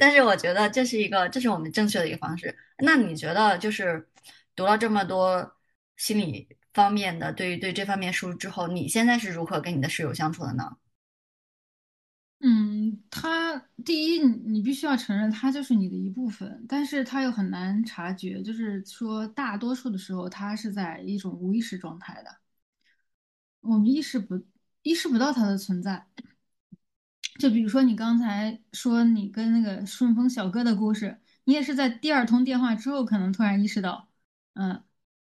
[0.00, 2.58] 但是我觉得这是一个，这是我们正确的一个方式。
[2.78, 4.04] 那你觉得，就是
[4.56, 5.54] 读了这么多
[5.96, 6.48] 心理？
[6.74, 10.76] 方面的对于对这方面书之后，你现在是如何跟你的室友相处的呢？
[12.46, 22.36] 嗯，他第一，你必须要承认他就是你的一部分，但是他又很难察觉，就是说大多数的时候他是在一种无意识状态的，
[23.62, 24.44] 我们意识不
[24.82, 26.06] 意识不到他的存在。
[27.38, 34.08] 就比如说你刚才说你跟那个顺丰小哥的故事，你也是在第二通电话之后，可能突然意识到，
[34.54, 34.82] 嗯，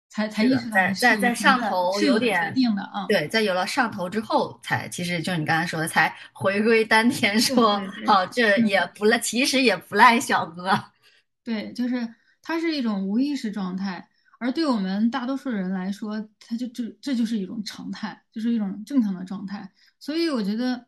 [0.10, 3.06] 才才意识到在在在上头有点定的啊。
[3.08, 10.72] 对，在有了上头之后，才其实就是你刚才说的，才回归丹田，说哦，这也不赖，其实也不赖小哥。
[11.43, 12.08] 对，就是
[12.41, 14.08] 它是一种无意识状态，
[14.39, 19.72] 而对我们大多数人来说，它就这这就是一种常态，就是一种正常的状态。
[19.99, 20.86] 所以我觉得。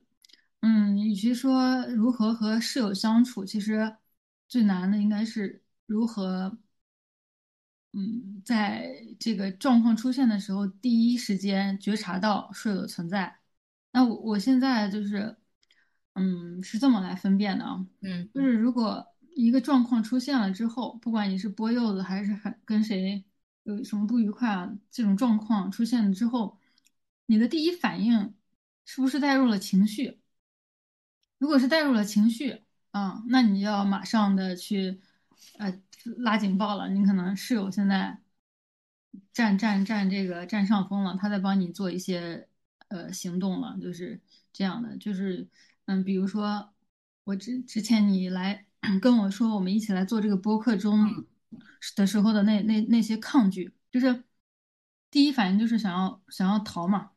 [0.61, 3.95] 嗯，与其说如何和室友相处，其实
[4.47, 6.57] 最难的应该是如何，
[7.99, 13.39] 嗯，在这个状况出现的时候，第一时间觉察到室友的存在。
[13.91, 15.35] 那我我现在就是，
[16.13, 19.03] 嗯，是这么来分辨的啊，嗯，就是如果
[19.35, 23.25] 一个状况出现了之后，不管你是剥柚子还是很跟谁
[23.63, 26.59] 有什么不愉快啊，这种状况出现了之后，
[27.25, 28.35] 你的第一反应
[28.85, 30.19] 是不是带入了情绪？
[31.39, 35.01] 如果是带入了情绪啊，那你要马上的去
[35.57, 35.81] 呃
[36.17, 36.89] 拉警报了。
[36.89, 38.19] 你可能室友现在
[39.33, 42.47] 占占占这个占上风了，他在帮你做一些
[42.89, 44.19] 呃行动了，就是
[44.53, 44.97] 这样的。
[44.97, 45.47] 就是
[45.85, 46.73] 嗯，比如说
[47.23, 48.65] 我之之前你来
[49.01, 51.25] 跟我说我们一起来做这个播客中
[51.95, 54.23] 的时候的那那那些抗拒，就是
[55.09, 57.11] 第一反应就是想要想要逃嘛。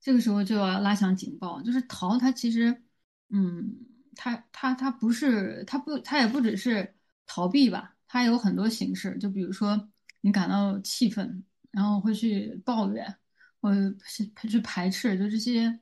[0.00, 2.82] 这个时候就要拉响警报，就是逃，它其实，
[3.30, 3.74] 嗯，
[4.16, 6.94] 它它它不是，他不，他也不只是
[7.26, 9.16] 逃避吧，他有很多形式。
[9.18, 9.88] 就比如说
[10.20, 13.14] 你感到气愤，然后会去抱怨，
[13.60, 13.72] 或
[14.04, 15.78] 是去排斥，就这些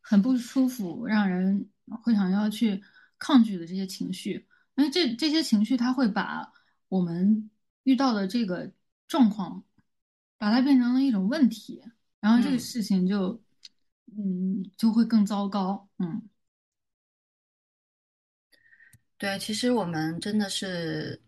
[0.00, 1.68] 很不舒服，让人
[2.02, 2.82] 会想要去
[3.18, 4.46] 抗拒的这些情绪。
[4.76, 6.52] 因为这这些情绪，它会把
[6.88, 7.50] 我们
[7.84, 8.70] 遇到的这个
[9.08, 9.64] 状况，
[10.38, 11.82] 把它变成了一种问题，
[12.20, 13.40] 然后这个事情就。
[14.16, 15.88] 嗯，就会更糟糕。
[15.98, 16.22] 嗯，
[19.18, 21.18] 对，其实我们真的是，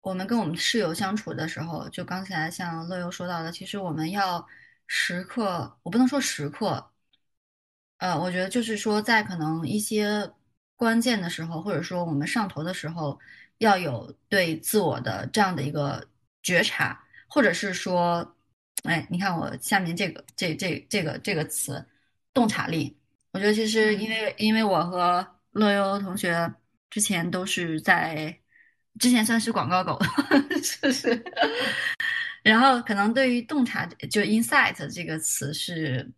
[0.00, 4.46] 我们跟我们室友相处的时候，就刚才像乐游说到的，其实我们要
[4.86, 6.90] 时刻，我不能说时刻，
[7.98, 10.30] 呃，我觉得就是说，在可能一些
[10.76, 13.18] 关键的时候，或者说我们上头的时候，
[13.58, 16.06] 要有对自我的这样的一个
[16.42, 16.98] 觉察，
[17.28, 18.34] 或者是说，
[18.84, 21.84] 哎，你看我下面这个这这这个这个词。
[22.32, 22.96] 洞察力，
[23.32, 26.48] 我觉得其实因为因为我和乐优同学
[26.90, 28.38] 之前都是在
[28.98, 29.98] 之前算是广告狗，
[30.62, 31.24] 是是。
[32.42, 36.10] 然后可能对于洞察就 insight 这个词是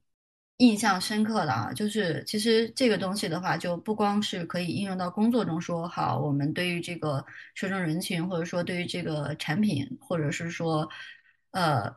[0.56, 10.88] 印象深刻的啊，就是其实这个东西的话，就不光是可以应用到工作中说好，我们对于这个受众人群，或者说对于这个产品，或者是说
[11.52, 11.94] 呃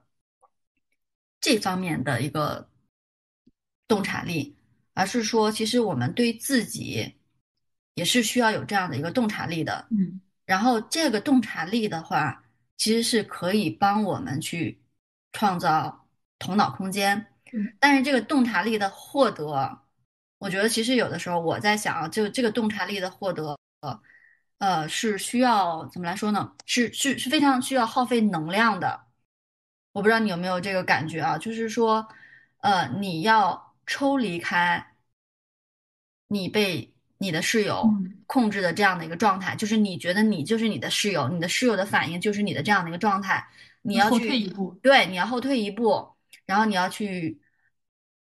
[1.41, 2.69] 这方面的一个。
[3.87, 4.57] 洞察力，
[4.95, 7.13] 而是说，其实我们对自己
[7.95, 9.85] 也是需要有这样的一个洞察力的。
[9.89, 12.43] 嗯，然后这个洞察力的话，
[12.77, 14.79] 其实是可以帮我们去
[15.33, 17.17] 创造头脑空间。
[17.51, 19.79] 嗯，但是这个洞察力的获得，
[20.37, 23.57] 我觉得其实有的时候我在想，就这个洞察力的获得，
[24.59, 26.55] 呃，是需要怎么来说呢？
[26.65, 29.05] 是是是非常需要耗费能量的。
[29.91, 31.37] 我不知道你有没有这个感觉啊？
[31.37, 32.07] 就是说，
[32.61, 33.63] 呃，你要。
[33.87, 34.95] 抽离开
[36.27, 37.89] 你被你的室友
[38.25, 43.45] 控制的这样的一个状态，就是你觉得你就是你的室友，你的室友的反应就是你的这样的一个状态。
[43.81, 46.07] 你要后退一步，对，你要后退一步，
[46.45, 47.39] 然后你要去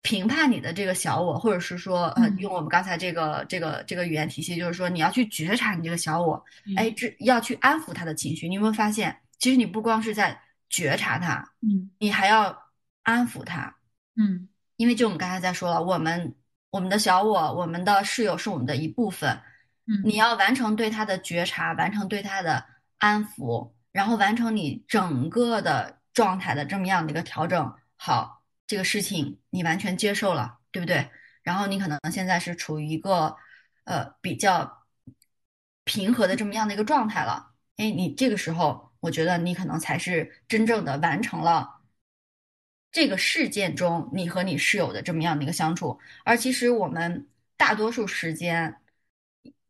[0.02, 6.44] 评判你的这个小我，或者是说，呃，用我们刚才这个这个这个语言体系，就是说你要去觉察你这个小我，
[6.76, 8.48] 哎，这要去安抚他的情绪。
[8.48, 12.70] 你有没有发现，其实你不光是在觉察他，嗯，你还要
[13.02, 13.76] 安抚他，
[14.16, 14.48] 嗯。
[14.76, 16.34] 因为就我们刚才在说了，我们
[16.74, 19.30] 我们的小我，我们的室友是我们的一部分。
[19.86, 22.66] 嗯，你要完成对他的觉察，完成对他的
[22.98, 27.72] 安抚，然后完成你整个的状态的这么样的一个调整。
[27.94, 31.08] 好，这个事情你完全接受了，对不对？
[31.44, 33.36] 然后你可能现在是处于一个
[33.84, 34.82] 呃比较
[35.84, 37.52] 平和的这么样的一个状态了。
[37.76, 41.70] 哎，你这个时候，我觉得你可能才是真正的完成了。
[42.94, 47.26] 这个事件中，你和你室友的这么样的一个相处，而其实我们
[47.56, 48.72] 大多数时间，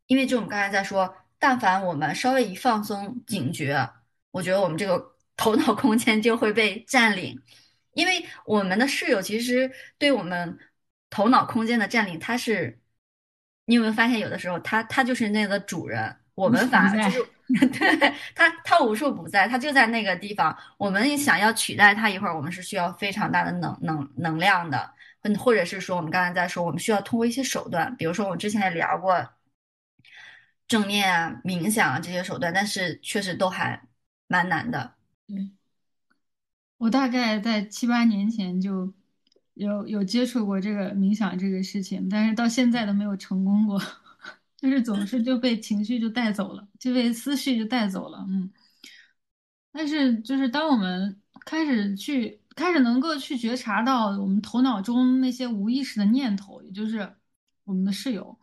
[0.05, 3.89] 因为就我们刚才在说，但凡我们稍微一放松警觉，
[4.29, 7.41] 我觉得我们这个头脑空间就会被占领，
[7.93, 10.59] 因为我们的室友其实对我们
[11.09, 12.79] 头脑空间的占领，他是，
[13.65, 16.15] 你有没有发现，有的时候他他就是那个主人。
[16.35, 17.25] 我们反而就是
[17.71, 20.57] 对他，他无处不在，他就在那个地方。
[20.77, 24.91] 我们想要取代他一会儿，我们是需要非常大的能能能量的，
[25.37, 29.29] 或者是说我们刚才在说，我们需要通过一些手段，比如说我之前也聊过
[30.67, 33.79] 正念啊、冥想啊这些手段，但是确实都还
[34.27, 34.95] 蛮难的。
[35.27, 35.51] 对，
[36.77, 38.91] 我大概在七八年前就
[39.53, 43.79] 有有接触过这个冥想这个事情，但是到现在都没有成功过，
[44.57, 48.51] 就是总是就被情绪就带走了，就被思绪就带走了，嗯。
[49.71, 57.15] 但是就是当我们开始去开始能够去觉察到我们头脑中那些无意识的念头，也就是
[57.63, 58.39] 我们的室友，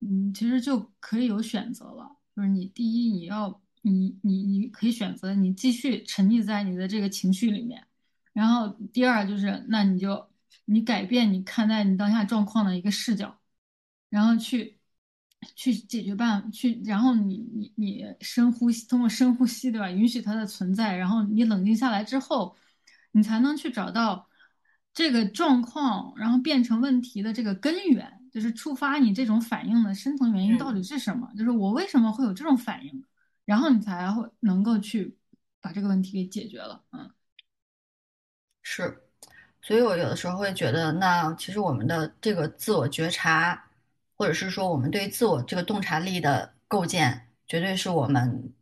[0.00, 3.60] 嗯，其实就可以有选择了，就是你第一你要。
[3.82, 7.86] 你你你可以选择你继续沉溺在你的这个情绪里面，
[8.32, 10.28] 然后第二就是那你就
[10.64, 13.38] 你改变你看待你当下状况的一个视角，
[14.10, 14.77] 然后去
[15.54, 19.90] 去解决办去，然后你你你深呼吸，通过深呼吸对吧？
[19.90, 22.56] 允许它的存在，然后你冷静下来之后，
[23.12, 24.28] 你才能去找到
[24.92, 31.30] 这个状况，然后变成问题的这个根源，就是触发你这种反应的深层原因到底是什么？
[31.36, 33.04] 就是我为什么会有这种反应？
[33.44, 35.16] 然后你才会能够去
[35.60, 37.10] 把这个问题给解决了，嗯，
[38.62, 39.02] 是，
[39.62, 43.67] 所以我有的时候会觉得，那其实我们的这个自我觉察，
[44.18, 48.52] 或者是说我们对自我这个洞察力的构建，绝对是我们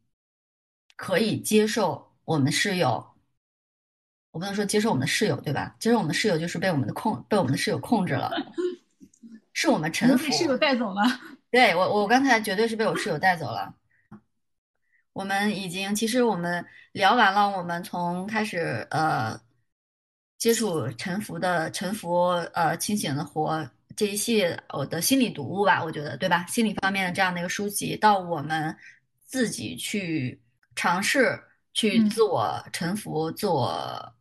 [0.96, 3.04] 可以接受我们室友，
[4.30, 5.74] 我不能说接受我们的室友，对吧？
[5.80, 8.30] 接受我们的室友就是被我们的控被我们的室友控制了，
[9.54, 11.02] 是我们臣服，室友带走了，
[11.50, 13.74] 对我我刚才绝对是被我室友带走了。
[15.14, 17.48] 我们已经，其实我们聊完了。
[17.48, 19.40] 我们从开始呃
[20.36, 26.44] 接触沉浮的沉浮呃清醒的活这一系列我的心理读物吧，我觉得对吧？
[26.46, 28.76] 心理方面的这样的一个书籍，到我们
[29.24, 30.40] 自己去
[30.74, 31.42] 尝试
[31.72, 34.14] 去自我沉浮、自我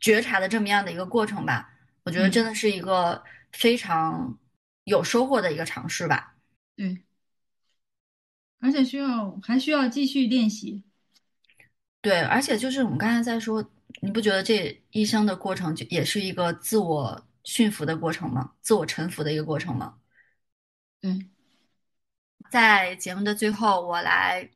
[0.00, 1.70] 觉察的这么样的一个过程吧，
[2.02, 4.36] 我觉得真的是一个非常
[4.84, 6.34] 有收获的一个尝试吧。
[6.76, 7.02] 对。
[8.64, 10.84] 而且需要还需要继续练习，
[12.00, 13.68] 对，而且就是我们刚才在说，
[14.00, 18.52] 你不觉得这一生的过程就也是一个自我驯服的过程吗？
[18.60, 19.98] 自我臣服的一个过程吗？
[21.02, 21.30] 嗯，
[22.50, 24.48] 在节目的最后，我来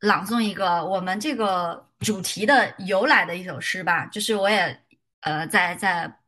[0.00, 4.06] 朗诵一个我们这个主题的由来的一首诗吧。
[4.06, 4.80] 就是我也
[5.20, 6.20] 呃在在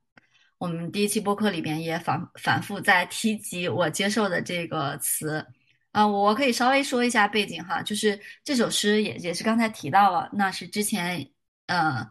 [0.58, 5.44] 我们第一期播客里边也反反复在提及我接受的这个词。
[5.92, 11.28] 啊，我可以稍微说一下背景哈，就是这首诗也也是刚才提到了，那是之前
[11.66, 12.08] 呃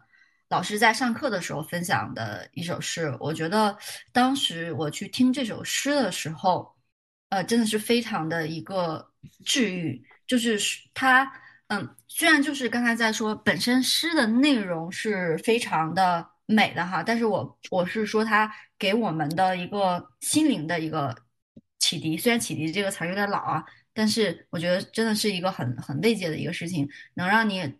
[0.50, 3.16] 老师在上课的时候分享的一首诗。
[3.18, 3.76] 我觉得
[4.12, 6.70] 当时我去听这首诗的时候，
[7.30, 9.10] 呃，真的是非常的一个
[9.44, 10.04] 治愈。
[10.26, 10.58] 就是
[10.92, 11.30] 它，
[11.68, 21.16] 嗯，虽然就是刚才在说本身诗的内容是非常的美的哈，但是我我是说它给我们的一个心灵的一个。
[21.82, 27.74] 启迪，虽然“启迪”这个词儿有点老啊，但是我觉得真的是一个很很慰藉的一个事情，能让你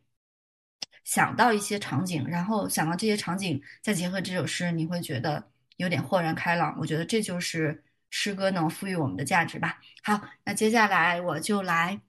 [1.05, 6.76] 想到一些场景，然后想到这些场景，再结合这首诗，你会觉得有点豁然开朗。
[6.78, 9.80] 我觉得这就是诗歌能赋予我们的价值吧。
[10.03, 12.01] 好，那接下来我就来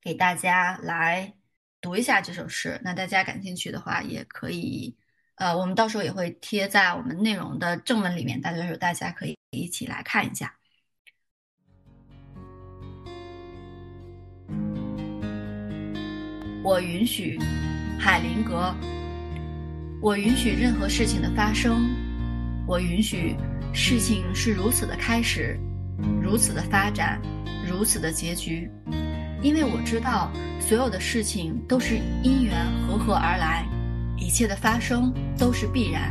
[0.00, 1.34] 给大家来
[1.80, 2.80] 读一下这首诗。
[2.82, 4.96] 那大家感兴趣的话，也可以，
[5.36, 10.52] 呃，我们到时候也会贴在我们内容的正文里面，到时候大家可以一起来看一下。
[16.64, 17.38] 我允许
[17.98, 18.74] 海灵格，
[20.00, 21.88] 我允许任何事情的发生，
[22.66, 23.34] 我允许
[23.72, 25.58] 事情是如此的开始，
[26.22, 27.20] 如此的发展，
[27.68, 28.70] 如此的结局，
[29.42, 30.30] 因为我知道
[30.60, 32.54] 所有的事情都是因缘
[32.86, 33.66] 合合而来，
[34.16, 36.10] 一切的发生都是必然。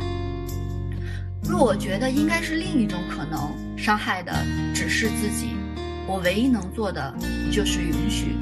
[1.42, 4.32] 若我觉得应该是另一种可能，伤害的
[4.74, 5.50] 只是自己，
[6.06, 7.14] 我唯一能做的
[7.50, 8.36] 就是允许。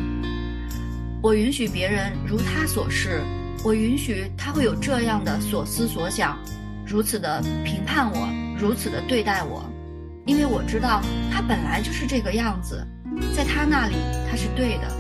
[1.24, 3.22] 我允许别人如他所示，
[3.64, 6.38] 我允许他会有这样的所思所想，
[6.86, 8.28] 如此的评判我，
[8.60, 9.64] 如此的对待我，
[10.26, 11.00] 因为我知道
[11.32, 12.86] 他本来就是这个样子，
[13.34, 13.94] 在他那里
[14.30, 14.94] 他是对的。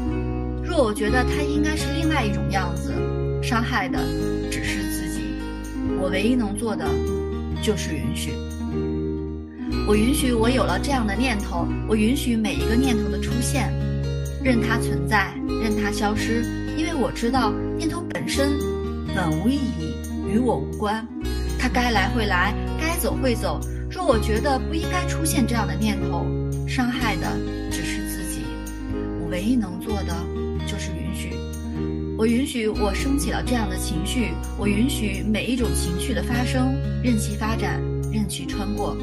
[0.64, 2.94] 若我觉得他应该是另外一种样子，
[3.42, 3.98] 伤害的
[4.50, 5.20] 只是自己，
[6.00, 6.88] 我唯一能做的
[7.60, 8.32] 就是允许。
[9.86, 13.70] 我允许我有了这样的念头，我允许每一个念头的出现。
[14.44, 16.42] 任它存在，任它消失，
[16.76, 18.52] 因为我知道念头本身
[19.14, 19.94] 本无意义，
[20.30, 21.02] 与我无关。
[21.58, 23.58] 它该来会来，该走会走。
[23.90, 26.26] 若我觉得不应该出现这样的念头，
[26.68, 27.38] 伤害的
[27.70, 28.42] 只是自己。
[29.22, 30.14] 我唯一能做的
[30.66, 31.30] 就是允许。
[32.18, 37.80] 我允许我升起了这样的情绪，我允许每一种情绪的发生，任其发展，
[38.12, 38.94] 任其穿过，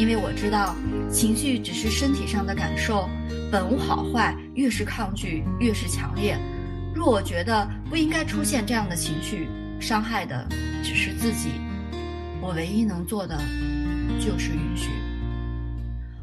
[0.00, 0.74] 因为我知道
[1.12, 3.08] 情绪只是身体上的感受，
[3.50, 6.38] 本无好坏，越是抗拒越是强烈。
[6.94, 9.48] 若我觉得不应该出现这样的情绪，
[9.80, 10.46] 伤害的
[10.82, 11.50] 只是自己，
[12.40, 13.36] 我唯一能做的
[14.20, 14.90] 就是允许。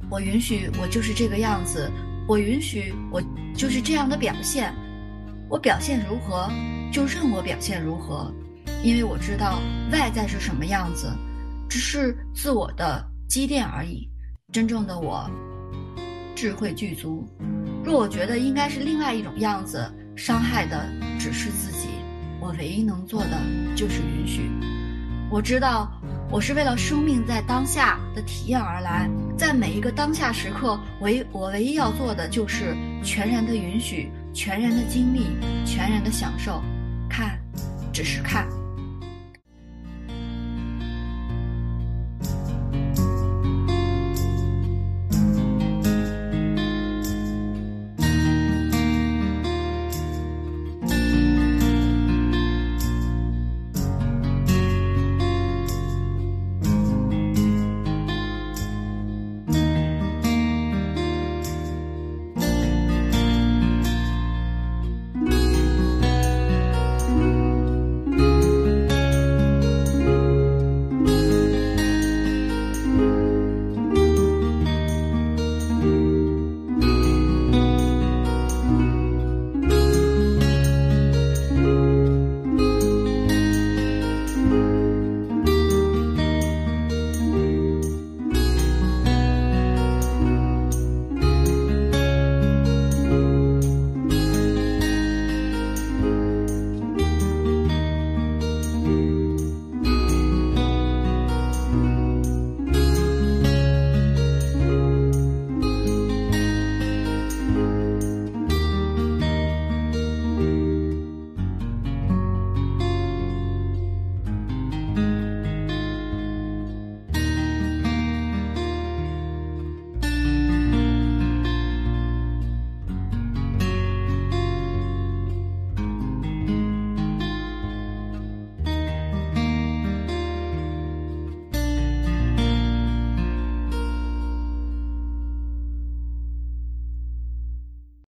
[0.09, 1.91] 我允许我就是这个样子，
[2.27, 3.21] 我允许我
[3.53, 4.73] 就是这样的表现。
[5.49, 6.49] 我表现如何，
[6.91, 8.33] 就任我表现如何，
[8.83, 9.59] 因为我知道
[9.91, 11.09] 外在是什么样子，
[11.69, 14.09] 只是自我的积淀而已。
[14.51, 15.29] 真正的我，
[16.37, 17.27] 智慧具足。
[17.83, 21.87] 若我觉得应该是另外一种样子，伤害的只是自己。
[22.39, 23.41] 我唯一能做的
[23.75, 24.51] 就是允许。
[25.31, 25.91] 我知道
[26.29, 34.11] 我是为了生命在当下的体验而来，在每一个当下时刻，唯我唯一要做的就是全然的允许。
[34.31, 35.31] 全然的经历，
[35.65, 36.61] 全然的享受，
[37.09, 37.39] 看，
[37.91, 38.47] 只是看。